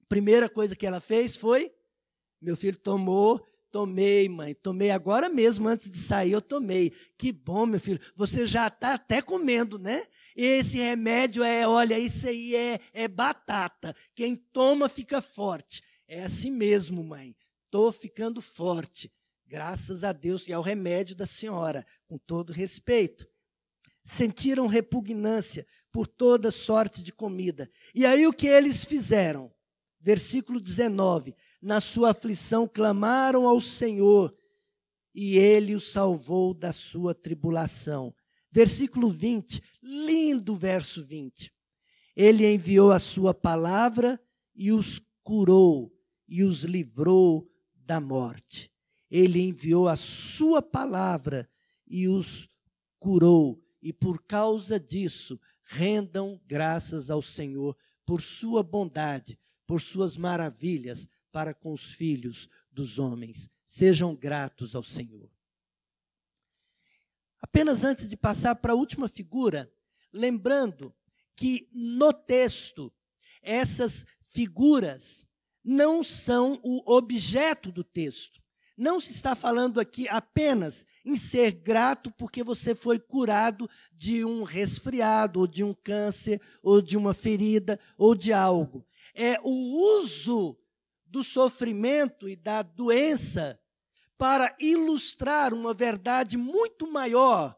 [0.09, 1.76] Primeira coisa que ela fez foi
[2.41, 6.91] meu filho tomou, tomei, mãe, tomei agora mesmo, antes de sair, eu tomei.
[7.17, 10.05] Que bom, meu filho, você já está até comendo, né?
[10.35, 13.95] Esse remédio é, olha, isso aí é, é batata.
[14.15, 15.83] Quem toma fica forte.
[16.07, 17.35] É assim mesmo, mãe.
[17.65, 19.11] Estou ficando forte.
[19.45, 23.27] Graças a Deus, e ao remédio da senhora, com todo respeito.
[24.03, 27.69] Sentiram repugnância por toda sorte de comida.
[27.93, 29.53] E aí o que eles fizeram?
[29.99, 34.35] Versículo 19 na sua aflição clamaram ao Senhor
[35.13, 38.13] e ele os salvou da sua tribulação.
[38.51, 41.51] Versículo 20, lindo verso 20.
[42.15, 44.21] Ele enviou a sua palavra
[44.55, 45.91] e os curou
[46.27, 48.71] e os livrou da morte.
[49.09, 51.49] Ele enviou a sua palavra
[51.87, 52.47] e os
[52.99, 61.07] curou, e por causa disso, rendam graças ao Senhor por sua bondade, por suas maravilhas,
[61.37, 63.47] para com os filhos dos homens.
[63.63, 65.29] Sejam gratos ao Senhor.
[67.39, 69.71] Apenas antes de passar para a última figura,
[70.11, 70.91] lembrando
[71.35, 72.91] que no texto
[73.39, 75.27] essas figuras
[75.63, 78.41] não são o objeto do texto.
[78.75, 84.41] Não se está falando aqui apenas em ser grato porque você foi curado de um
[84.41, 88.83] resfriado, ou de um câncer, ou de uma ferida, ou de algo.
[89.13, 90.57] É o uso
[91.09, 93.59] do sofrimento e da doença
[94.17, 97.57] para ilustrar uma verdade muito maior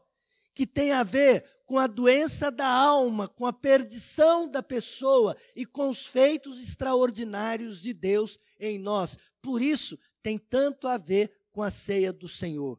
[0.54, 5.64] que tem a ver com a doença da alma, com a perdição da pessoa e
[5.64, 9.16] com os feitos extraordinários de Deus em nós.
[9.40, 12.78] Por isso, tem tanto a ver com a ceia do Senhor.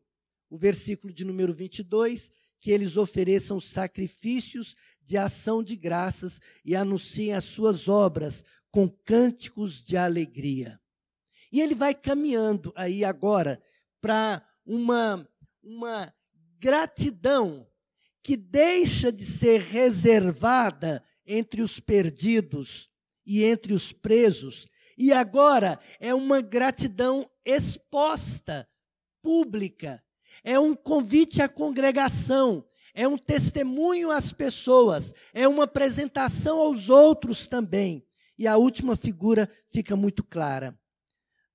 [0.50, 2.30] O versículo de número 22,
[2.60, 9.84] que eles ofereçam sacrifícios de ação de graças e anunciem as suas obras com cânticos
[9.84, 10.80] de alegria.
[11.52, 13.62] E ele vai caminhando aí agora
[14.00, 15.28] para uma,
[15.62, 16.14] uma
[16.58, 17.68] gratidão
[18.24, 22.90] que deixa de ser reservada entre os perdidos
[23.26, 24.68] e entre os presos,
[24.98, 28.68] e agora é uma gratidão exposta,
[29.22, 30.04] pública.
[30.44, 37.48] É um convite à congregação, é um testemunho às pessoas, é uma apresentação aos outros
[37.48, 38.06] também.
[38.38, 40.78] E a última figura fica muito clara.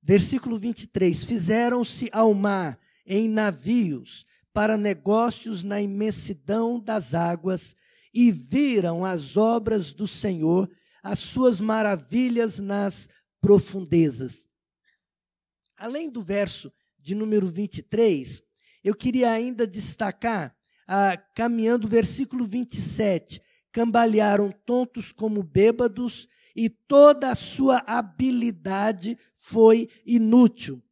[0.02, 7.74] Versículo 23: Fizeram-se ao mar em navios para negócios na imensidão das águas
[8.14, 10.70] e viram as obras do Senhor,
[11.02, 13.08] as suas maravilhas nas
[13.40, 14.46] profundezas.
[15.76, 18.42] Além do verso de número 23,
[18.82, 20.56] eu queria ainda destacar,
[20.88, 29.90] ah, caminhando o versículo 27, cambalearam tontos como bêbados e toda a sua habilidade foi
[30.06, 30.82] inútil.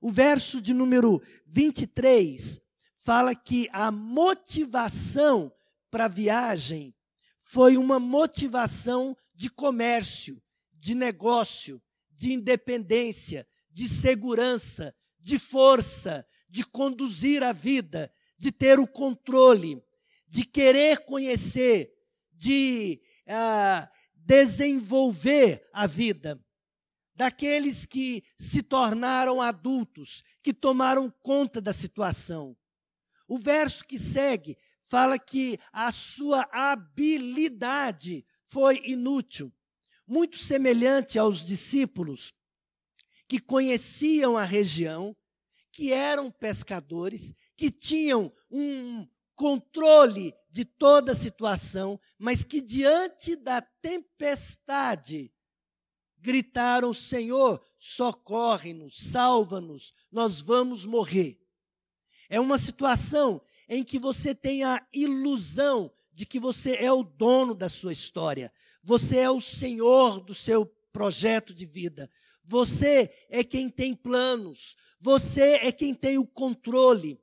[0.00, 2.60] O verso de número 23
[2.98, 5.52] fala que a motivação
[5.88, 6.92] para a viagem
[7.38, 10.42] foi uma motivação de comércio,
[10.72, 18.88] de negócio, de independência, de segurança, de força, de conduzir a vida, de ter o
[18.88, 19.80] controle,
[20.26, 21.92] de querer conhecer,
[22.32, 23.88] de uh,
[24.24, 26.40] desenvolver a vida
[27.14, 32.56] daqueles que se tornaram adultos, que tomaram conta da situação.
[33.28, 34.56] O verso que segue
[34.88, 39.52] fala que a sua habilidade foi inútil,
[40.06, 42.34] muito semelhante aos discípulos
[43.28, 45.16] que conheciam a região,
[45.70, 55.32] que eram pescadores, que tinham um controle de toda situação, mas que diante da tempestade
[56.18, 61.40] gritaram: Senhor, socorre-nos, salva-nos, nós vamos morrer.
[62.28, 67.54] É uma situação em que você tem a ilusão de que você é o dono
[67.54, 72.10] da sua história, você é o senhor do seu projeto de vida,
[72.44, 77.18] você é quem tem planos, você é quem tem o controle.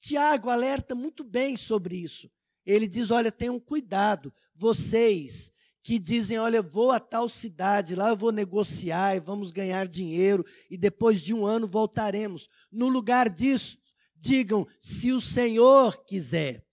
[0.00, 2.30] Tiago alerta muito bem sobre isso.
[2.64, 8.16] Ele diz: olha, tenham cuidado, vocês que dizem: olha, vou a tal cidade, lá eu
[8.16, 12.48] vou negociar e vamos ganhar dinheiro, e depois de um ano voltaremos.
[12.70, 13.78] No lugar disso,
[14.16, 16.64] digam: se o Senhor quiser.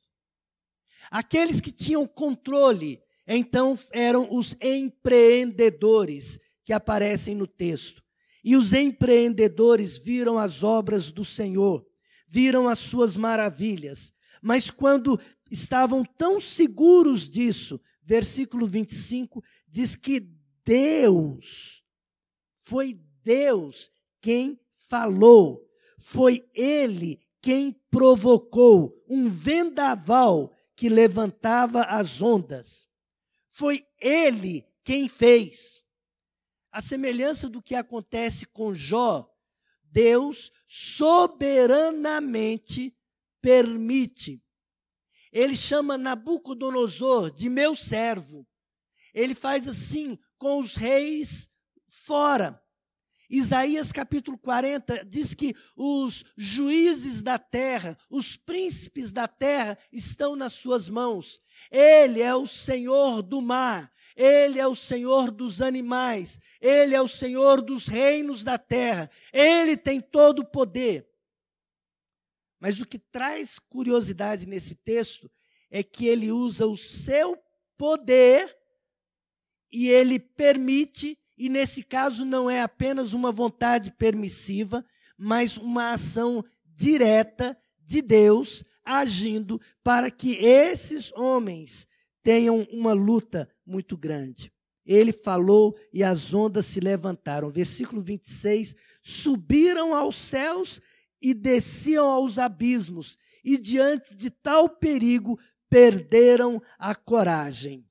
[1.09, 8.03] Aqueles que tinham controle, então eram os empreendedores que aparecem no texto.
[8.43, 11.85] E os empreendedores viram as obras do Senhor,
[12.27, 15.19] viram as suas maravilhas, mas quando
[15.49, 20.19] estavam tão seguros disso, versículo 25, diz que
[20.63, 21.83] Deus,
[22.63, 23.89] foi Deus
[24.21, 24.59] quem
[24.89, 25.65] falou,
[25.97, 32.87] foi Ele quem provocou um vendaval que levantava as ondas.
[33.49, 35.81] Foi Ele quem fez.
[36.71, 39.27] A semelhança do que acontece com Jó,
[39.91, 42.95] Deus soberanamente
[43.41, 44.41] permite
[45.31, 48.47] ele chama Nabucodonosor de meu servo.
[49.13, 51.49] Ele faz assim com os reis
[51.87, 52.61] fora.
[53.29, 60.53] Isaías capítulo 40 diz que os juízes da terra, os príncipes da terra estão nas
[60.53, 61.41] suas mãos.
[61.69, 67.07] Ele é o Senhor do mar, ele é o Senhor dos animais, ele é o
[67.07, 69.09] Senhor dos reinos da terra.
[69.31, 71.07] Ele tem todo o poder.
[72.59, 75.29] Mas o que traz curiosidade nesse texto
[75.69, 77.37] é que ele usa o seu
[77.77, 78.57] poder
[79.71, 84.83] e ele permite, e nesse caso não é apenas uma vontade permissiva,
[85.15, 87.55] mas uma ação direta
[87.85, 91.87] de Deus agindo para que esses homens
[92.27, 94.51] tenham uma luta muito grande.
[94.85, 97.49] Ele falou e as ondas se levantaram.
[97.49, 100.81] Versículo 26: subiram aos céus
[101.21, 107.87] e desciam aos abismos, e diante de tal perigo perderam a coragem.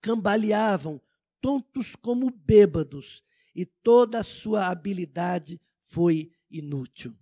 [0.00, 0.98] Cambaleavam,
[1.38, 3.22] tontos como bêbados,
[3.54, 7.14] e toda a sua habilidade foi inútil.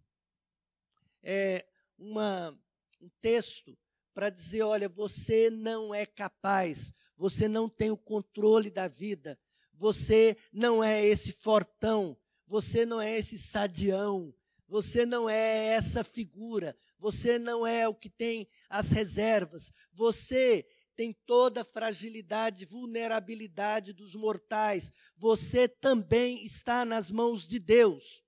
[1.24, 1.66] É
[1.98, 2.56] uma,
[3.00, 3.76] um texto
[4.20, 9.40] para dizer: olha, você não é capaz, você não tem o controle da vida,
[9.72, 12.14] você não é esse fortão,
[12.46, 14.34] você não é esse sadião,
[14.68, 21.14] você não é essa figura, você não é o que tem as reservas, você tem
[21.24, 24.92] toda a fragilidade, vulnerabilidade dos mortais.
[25.16, 28.22] Você também está nas mãos de Deus.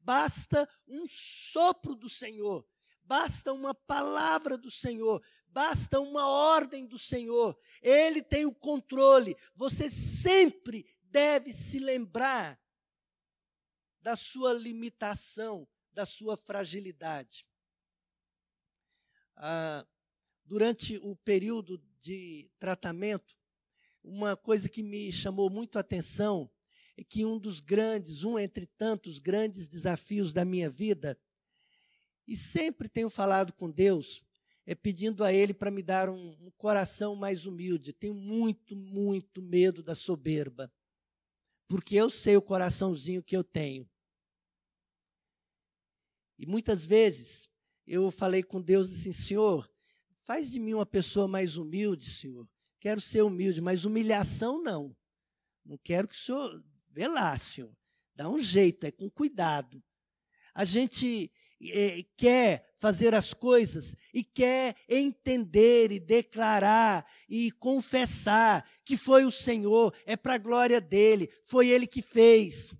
[0.00, 2.66] Basta um sopro do Senhor,
[3.12, 7.54] basta uma palavra do Senhor, basta uma ordem do Senhor.
[7.82, 9.36] Ele tem o controle.
[9.54, 12.58] Você sempre deve se lembrar
[14.00, 17.46] da sua limitação, da sua fragilidade.
[19.36, 19.86] Ah,
[20.42, 23.36] durante o período de tratamento,
[24.02, 26.50] uma coisa que me chamou muito a atenção
[26.96, 31.18] é que um dos grandes, um entre tantos grandes desafios da minha vida,
[32.26, 34.22] e sempre tenho falado com Deus,
[34.64, 37.92] é pedindo a Ele para me dar um, um coração mais humilde.
[37.92, 40.72] Tenho muito, muito medo da soberba,
[41.66, 43.88] porque eu sei o coraçãozinho que eu tenho.
[46.38, 47.48] E muitas vezes
[47.86, 49.70] eu falei com Deus assim: Senhor,
[50.22, 52.48] faz de mim uma pessoa mais humilde, Senhor.
[52.78, 54.96] Quero ser humilde, mas humilhação não.
[55.64, 56.64] Não quero que o Senhor.
[56.90, 57.74] Vê lá, Senhor.
[58.14, 59.82] Dá um jeito, é com cuidado.
[60.54, 61.32] a gente
[61.70, 69.30] é, quer fazer as coisas e quer entender e declarar e confessar que foi o
[69.30, 72.74] Senhor, é para a glória dele, foi ele que fez.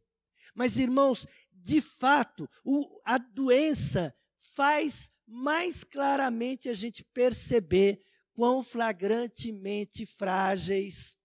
[0.55, 4.15] Mas, irmãos, de fato, o, a doença
[4.55, 8.01] faz mais claramente a gente perceber
[8.35, 11.17] quão flagrantemente frágeis,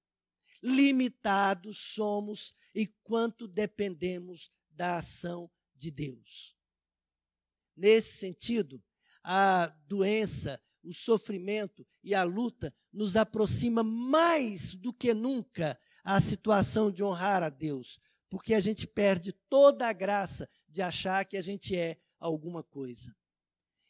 [0.62, 6.57] limitados somos e quanto dependemos da ação de Deus.
[7.78, 8.84] Nesse sentido,
[9.24, 16.90] a doença, o sofrimento e a luta nos aproxima mais do que nunca à situação
[16.90, 18.00] de honrar a Deus,
[18.30, 23.16] porque a gente perde toda a graça de achar que a gente é alguma coisa.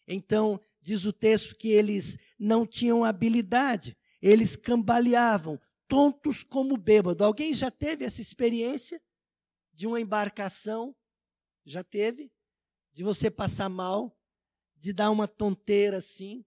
[0.05, 7.23] Então, diz o texto que eles não tinham habilidade, eles cambaleavam, tontos como bêbado.
[7.23, 9.01] Alguém já teve essa experiência
[9.73, 10.95] de uma embarcação?
[11.65, 12.31] Já teve?
[12.97, 14.17] De você passar mal,
[14.75, 16.43] de dar uma tonteira assim?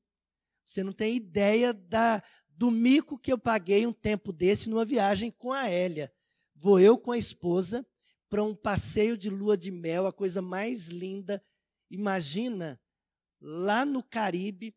[0.67, 5.31] Você não tem ideia da, do mico que eu paguei um tempo desse numa viagem
[5.31, 6.13] com a Hélia.
[6.57, 7.87] Vou eu com a esposa
[8.29, 11.41] para um passeio de lua de mel, a coisa mais linda.
[11.89, 12.81] Imagina
[13.41, 14.75] lá no Caribe.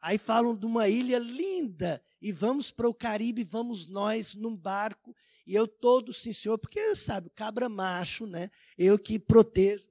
[0.00, 5.12] Aí falam de uma ilha linda e vamos para o Caribe, vamos nós num barco
[5.44, 8.50] e eu todo sim senhor, porque sabe, cabra macho, né?
[8.76, 9.87] Eu que protejo,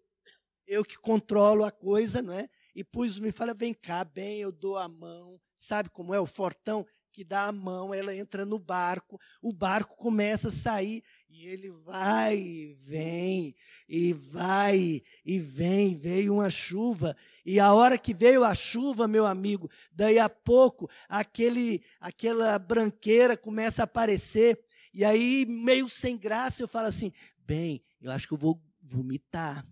[0.68, 2.49] eu que controlo a coisa, não é?
[2.76, 6.26] E pus me fala, vem cá, bem, eu dou a mão, sabe como é o
[6.26, 11.47] fortão que dá a mão, ela entra no barco, o barco começa a sair e
[11.47, 13.55] ele vai e vem,
[13.89, 15.95] e vai e vem.
[15.95, 20.88] Veio uma chuva, e a hora que veio a chuva, meu amigo, daí a pouco
[21.09, 24.63] aquele, aquela branqueira começa a aparecer,
[24.93, 29.65] e aí, meio sem graça, eu falo assim: bem, eu acho que eu vou vomitar.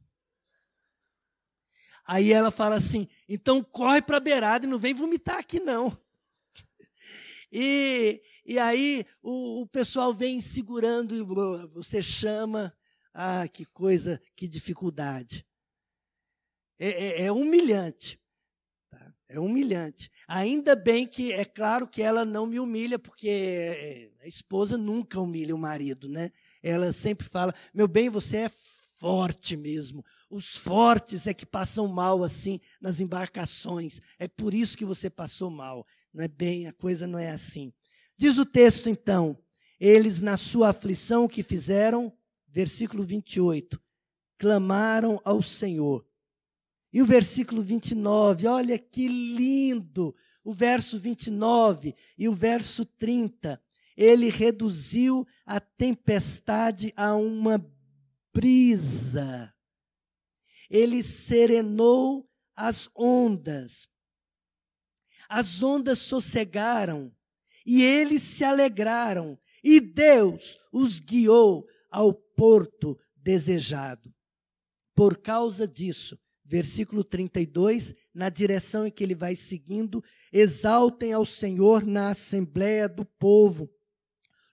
[2.05, 5.97] Aí ela fala assim: então corre para a beirada e não vem vomitar aqui, não.
[7.51, 12.75] E, e aí o, o pessoal vem segurando, e você chama.
[13.17, 15.45] Ah, que coisa, que dificuldade.
[16.77, 18.19] É, é, é humilhante.
[18.91, 19.13] Tá?
[19.29, 20.11] É humilhante.
[20.27, 25.21] Ainda bem que é claro que ela não me humilha, porque é, a esposa nunca
[25.21, 26.29] humilha o marido, né?
[26.61, 28.49] Ela sempre fala: meu bem, você é
[28.99, 30.03] forte mesmo.
[30.29, 34.01] Os fortes é que passam mal assim nas embarcações.
[34.17, 35.85] É por isso que você passou mal.
[36.13, 37.71] Não é bem, a coisa não é assim.
[38.17, 39.37] Diz o texto então:
[39.79, 42.11] eles na sua aflição que fizeram,
[42.47, 43.79] versículo 28,
[44.37, 46.05] clamaram ao Senhor.
[46.91, 50.15] E o versículo 29, olha que lindo!
[50.43, 53.59] O verso 29 e o verso 30,
[53.97, 57.59] ele reduziu a tempestade a uma
[58.31, 59.54] brisa.
[60.69, 63.87] Ele serenou as ondas.
[65.27, 67.11] As ondas sossegaram
[67.65, 74.13] e eles se alegraram, e Deus os guiou ao porto desejado.
[74.93, 81.83] Por causa disso, versículo 32, na direção em que ele vai seguindo, exaltem ao Senhor
[81.83, 83.67] na assembleia do povo,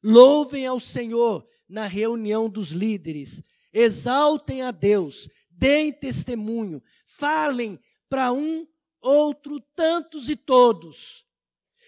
[0.02, 3.42] louvem ao Senhor na reunião dos líderes,
[3.72, 5.28] exaltem a Deus,
[5.62, 8.66] deem testemunho, falem para um
[9.00, 11.24] outro tantos e todos,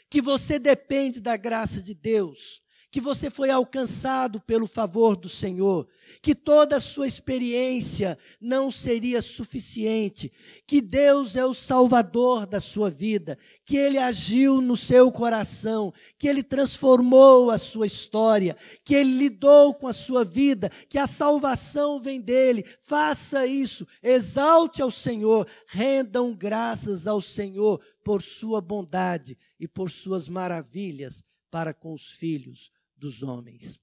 [0.08, 2.62] que você depende da graça de Deus,
[2.94, 5.88] que você foi alcançado pelo favor do Senhor,
[6.22, 10.30] que toda a sua experiência não seria suficiente,
[10.64, 16.28] que Deus é o salvador da sua vida, que ele agiu no seu coração, que
[16.28, 21.98] ele transformou a sua história, que ele lidou com a sua vida, que a salvação
[21.98, 22.64] vem dele.
[22.80, 30.28] Faça isso, exalte ao Senhor, rendam graças ao Senhor por sua bondade e por suas
[30.28, 32.70] maravilhas para com os filhos
[33.04, 33.78] dos homens.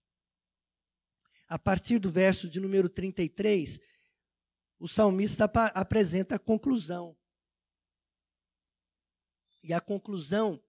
[1.47, 3.79] A partir do verso de número 33,
[4.79, 5.45] o salmista
[5.75, 7.15] apresenta a conclusão.
[9.61, 10.59] E a conclusão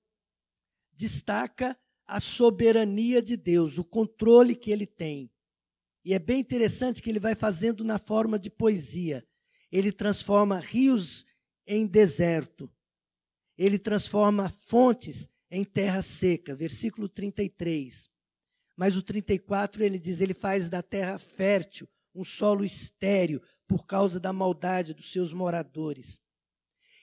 [0.92, 5.32] destaca a soberania de Deus, o controle que ele tem.
[6.04, 9.26] E é bem interessante que ele vai fazendo na forma de poesia.
[9.70, 11.24] Ele transforma rios
[11.66, 12.70] em deserto.
[13.56, 16.54] Ele transforma fontes em terra seca.
[16.54, 18.11] Versículo 33.
[18.82, 24.18] Mas o 34 ele diz: ele faz da terra fértil um solo estéril por causa
[24.18, 26.20] da maldade dos seus moradores.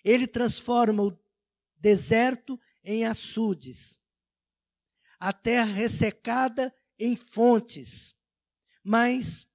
[0.03, 1.17] Ele transforma o
[1.77, 3.97] deserto em açudes,
[5.17, 8.13] a terra ressecada em fontes.
[8.83, 9.47] Mas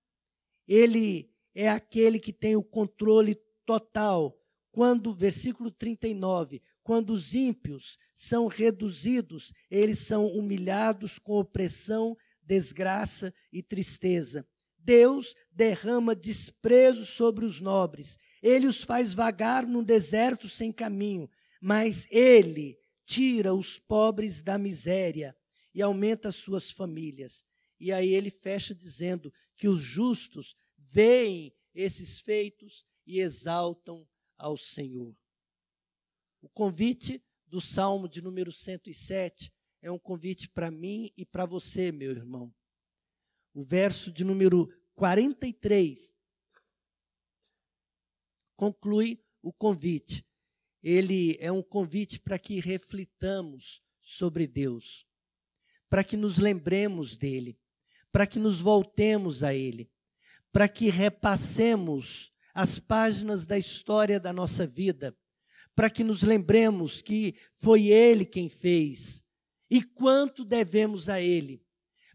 [0.66, 3.34] ele é aquele que tem o controle
[3.66, 4.34] total,
[4.72, 13.62] quando, versículo 39, quando os ímpios são reduzidos, eles são humilhados com opressão, desgraça e
[13.62, 14.46] tristeza.
[14.78, 18.18] Deus derrama desprezo sobre os nobres.
[18.42, 21.28] Ele os faz vagar num deserto sem caminho,
[21.58, 25.34] mas ele tira os pobres da miséria
[25.74, 27.42] e aumenta as suas famílias.
[27.80, 34.06] E aí ele fecha dizendo que os justos veem esses feitos e exaltam
[34.36, 35.16] ao Senhor.
[36.44, 41.90] O convite do Salmo de número 107 é um convite para mim e para você,
[41.90, 42.54] meu irmão.
[43.54, 46.12] O verso de número 43
[48.54, 50.22] conclui o convite.
[50.82, 55.06] Ele é um convite para que reflitamos sobre Deus,
[55.88, 57.58] para que nos lembremos dele,
[58.12, 59.90] para que nos voltemos a ele,
[60.52, 65.16] para que repassemos as páginas da história da nossa vida,
[65.74, 69.22] para que nos lembremos que foi ele quem fez
[69.70, 71.64] e quanto devemos a ele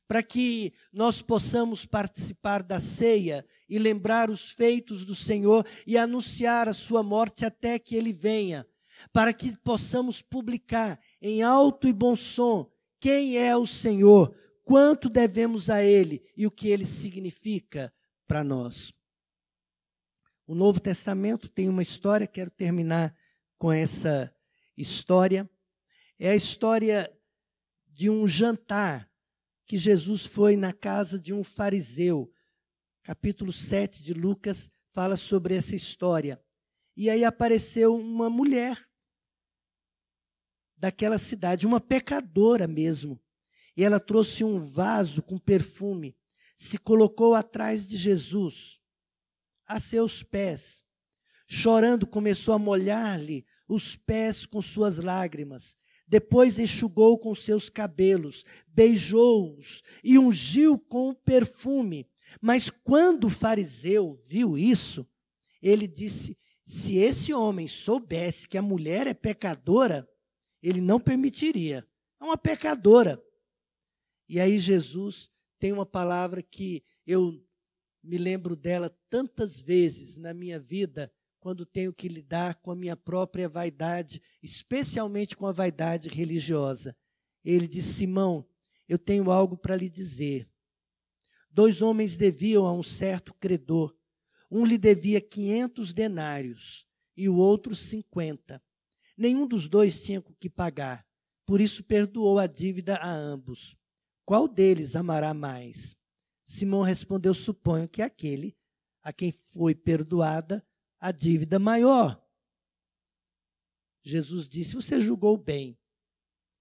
[0.10, 6.68] para que nós possamos participar da ceia e lembrar os feitos do Senhor e anunciar
[6.68, 8.66] a sua morte até que ele venha,
[9.14, 12.68] para que possamos publicar em alto e bom som
[12.99, 17.93] quem é o Senhor, quanto devemos a ele e o que ele significa
[18.28, 18.91] para nós.
[20.47, 23.16] O Novo Testamento tem uma história, quero terminar
[23.60, 24.34] com essa
[24.76, 25.47] história.
[26.18, 27.14] É a história
[27.86, 29.12] de um jantar
[29.68, 32.34] que Jesus foi na casa de um fariseu.
[33.03, 36.41] Capítulo 7 de Lucas fala sobre essa história.
[36.95, 38.84] E aí apareceu uma mulher
[40.76, 43.22] daquela cidade, uma pecadora mesmo.
[43.76, 46.18] E ela trouxe um vaso com perfume,
[46.55, 48.80] se colocou atrás de Jesus,
[49.66, 50.84] a seus pés.
[51.47, 55.78] Chorando, começou a molhar-lhe os pés com suas lágrimas
[56.09, 62.09] depois enxugou com seus cabelos, beijou-os e ungiu com perfume.
[62.41, 65.07] Mas quando o fariseu viu isso,
[65.61, 70.09] ele disse: se esse homem soubesse que a mulher é pecadora,
[70.63, 71.88] ele não permitiria.
[72.20, 73.24] É uma pecadora.
[74.28, 77.39] E aí Jesus tem uma palavra que eu
[78.03, 82.95] me lembro dela tantas vezes na minha vida quando tenho que lidar com a minha
[82.95, 86.95] própria vaidade, especialmente com a vaidade religiosa.
[87.43, 88.47] Ele disse: Simão,
[88.87, 90.49] eu tenho algo para lhe dizer.
[91.49, 93.95] Dois homens deviam a um certo credor.
[94.51, 96.85] Um lhe devia quinhentos denários
[97.15, 98.61] e o outro cinquenta.
[99.17, 101.05] Nenhum dos dois tinha o que pagar,
[101.45, 103.75] por isso perdoou a dívida a ambos.
[104.25, 105.95] Qual deles amará mais?
[106.45, 108.57] Simão respondeu: Suponho que aquele
[109.01, 110.65] a quem foi perdoada
[111.00, 112.22] a dívida maior.
[114.04, 115.78] Jesus disse: Você julgou bem.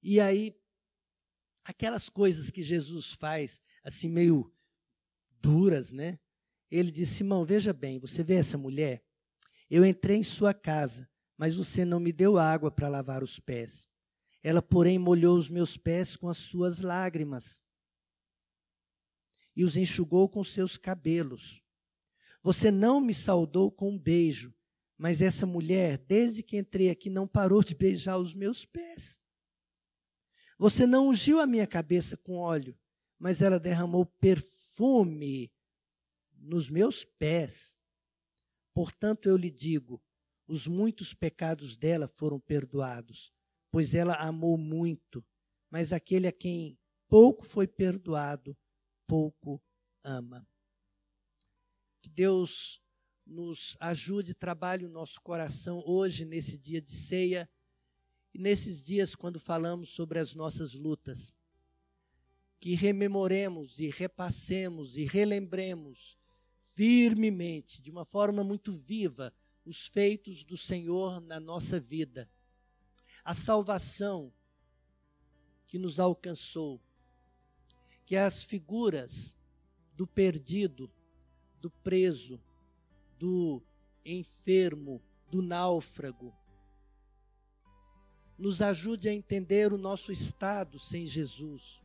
[0.03, 0.57] E aí,
[1.65, 4.53] aquelas coisas que Jesus faz, assim, meio
[5.41, 6.19] duras, né?
[6.71, 9.05] Ele disse: Simão, veja bem, você vê essa mulher?
[9.71, 13.87] Eu entrei em sua casa, mas você não me deu água para lavar os pés.
[14.43, 17.61] Ela, porém, molhou os meus pés com as suas lágrimas
[19.55, 21.61] e os enxugou com seus cabelos.
[22.43, 24.55] Você não me saudou com um beijo,
[24.97, 29.21] mas essa mulher, desde que entrei aqui, não parou de beijar os meus pés.
[30.59, 32.77] Você não ungiu a minha cabeça com óleo,
[33.19, 35.53] mas ela derramou perfume
[36.33, 37.77] nos meus pés.
[38.75, 40.03] Portanto, eu lhe digo:
[40.47, 43.33] os muitos pecados dela foram perdoados,
[43.71, 45.25] pois ela amou muito,
[45.71, 46.79] mas aquele a quem
[47.09, 48.57] pouco foi perdoado,
[49.07, 49.63] pouco
[50.03, 50.47] ama.
[52.01, 52.81] Que Deus
[53.27, 57.49] nos ajude, trabalhe o nosso coração hoje, nesse dia de ceia,
[58.33, 61.33] e nesses dias quando falamos sobre as nossas lutas.
[62.61, 66.17] Que rememoremos e repassemos e relembremos
[66.75, 69.35] firmemente, de uma forma muito viva,
[69.65, 72.31] os feitos do Senhor na nossa vida.
[73.25, 74.33] A salvação
[75.67, 76.81] que nos alcançou.
[78.07, 79.35] Que as figuras
[79.95, 80.91] do perdido,
[81.61, 82.41] do preso,
[83.19, 83.63] do
[84.05, 86.35] enfermo, do náufrago.
[88.39, 91.83] Nos ajude a entender o nosso estado sem Jesus.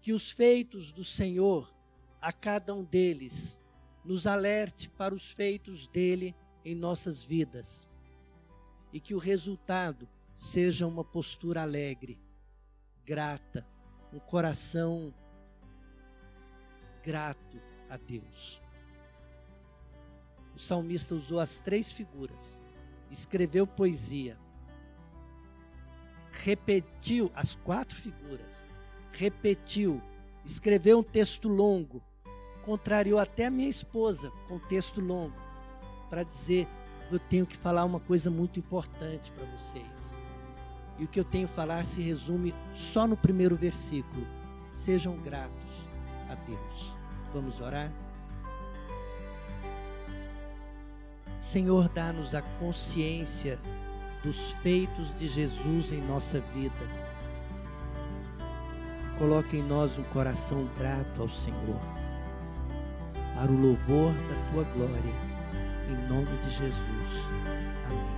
[0.00, 1.72] Que os feitos do Senhor,
[2.20, 3.60] a cada um deles,
[4.04, 7.86] nos alerte para os feitos dele em nossas vidas.
[8.92, 12.18] E que o resultado seja uma postura alegre,
[13.04, 13.66] grata,
[14.12, 15.12] um coração
[17.02, 18.60] grato a Deus.
[20.54, 22.60] o salmista usou as três figuras.
[23.10, 24.38] Escreveu poesia.
[26.32, 28.66] Repetiu as quatro figuras.
[29.12, 30.00] Repetiu.
[30.44, 32.02] Escreveu um texto longo.
[32.64, 35.36] Contrariou até a minha esposa com texto longo.
[36.08, 36.66] Para dizer:
[37.10, 40.16] eu tenho que falar uma coisa muito importante para vocês.
[40.98, 44.26] E o que eu tenho a falar se resume só no primeiro versículo.
[44.72, 45.72] Sejam gratos
[46.28, 46.95] a Deus.
[47.36, 47.92] Vamos orar?
[51.38, 53.58] Senhor, dá-nos a consciência
[54.24, 56.72] dos feitos de Jesus em nossa vida.
[59.18, 61.80] Coloque em nós um coração grato ao Senhor,
[63.34, 65.14] para o louvor da tua glória,
[65.90, 67.10] em nome de Jesus.
[67.84, 68.15] Amém.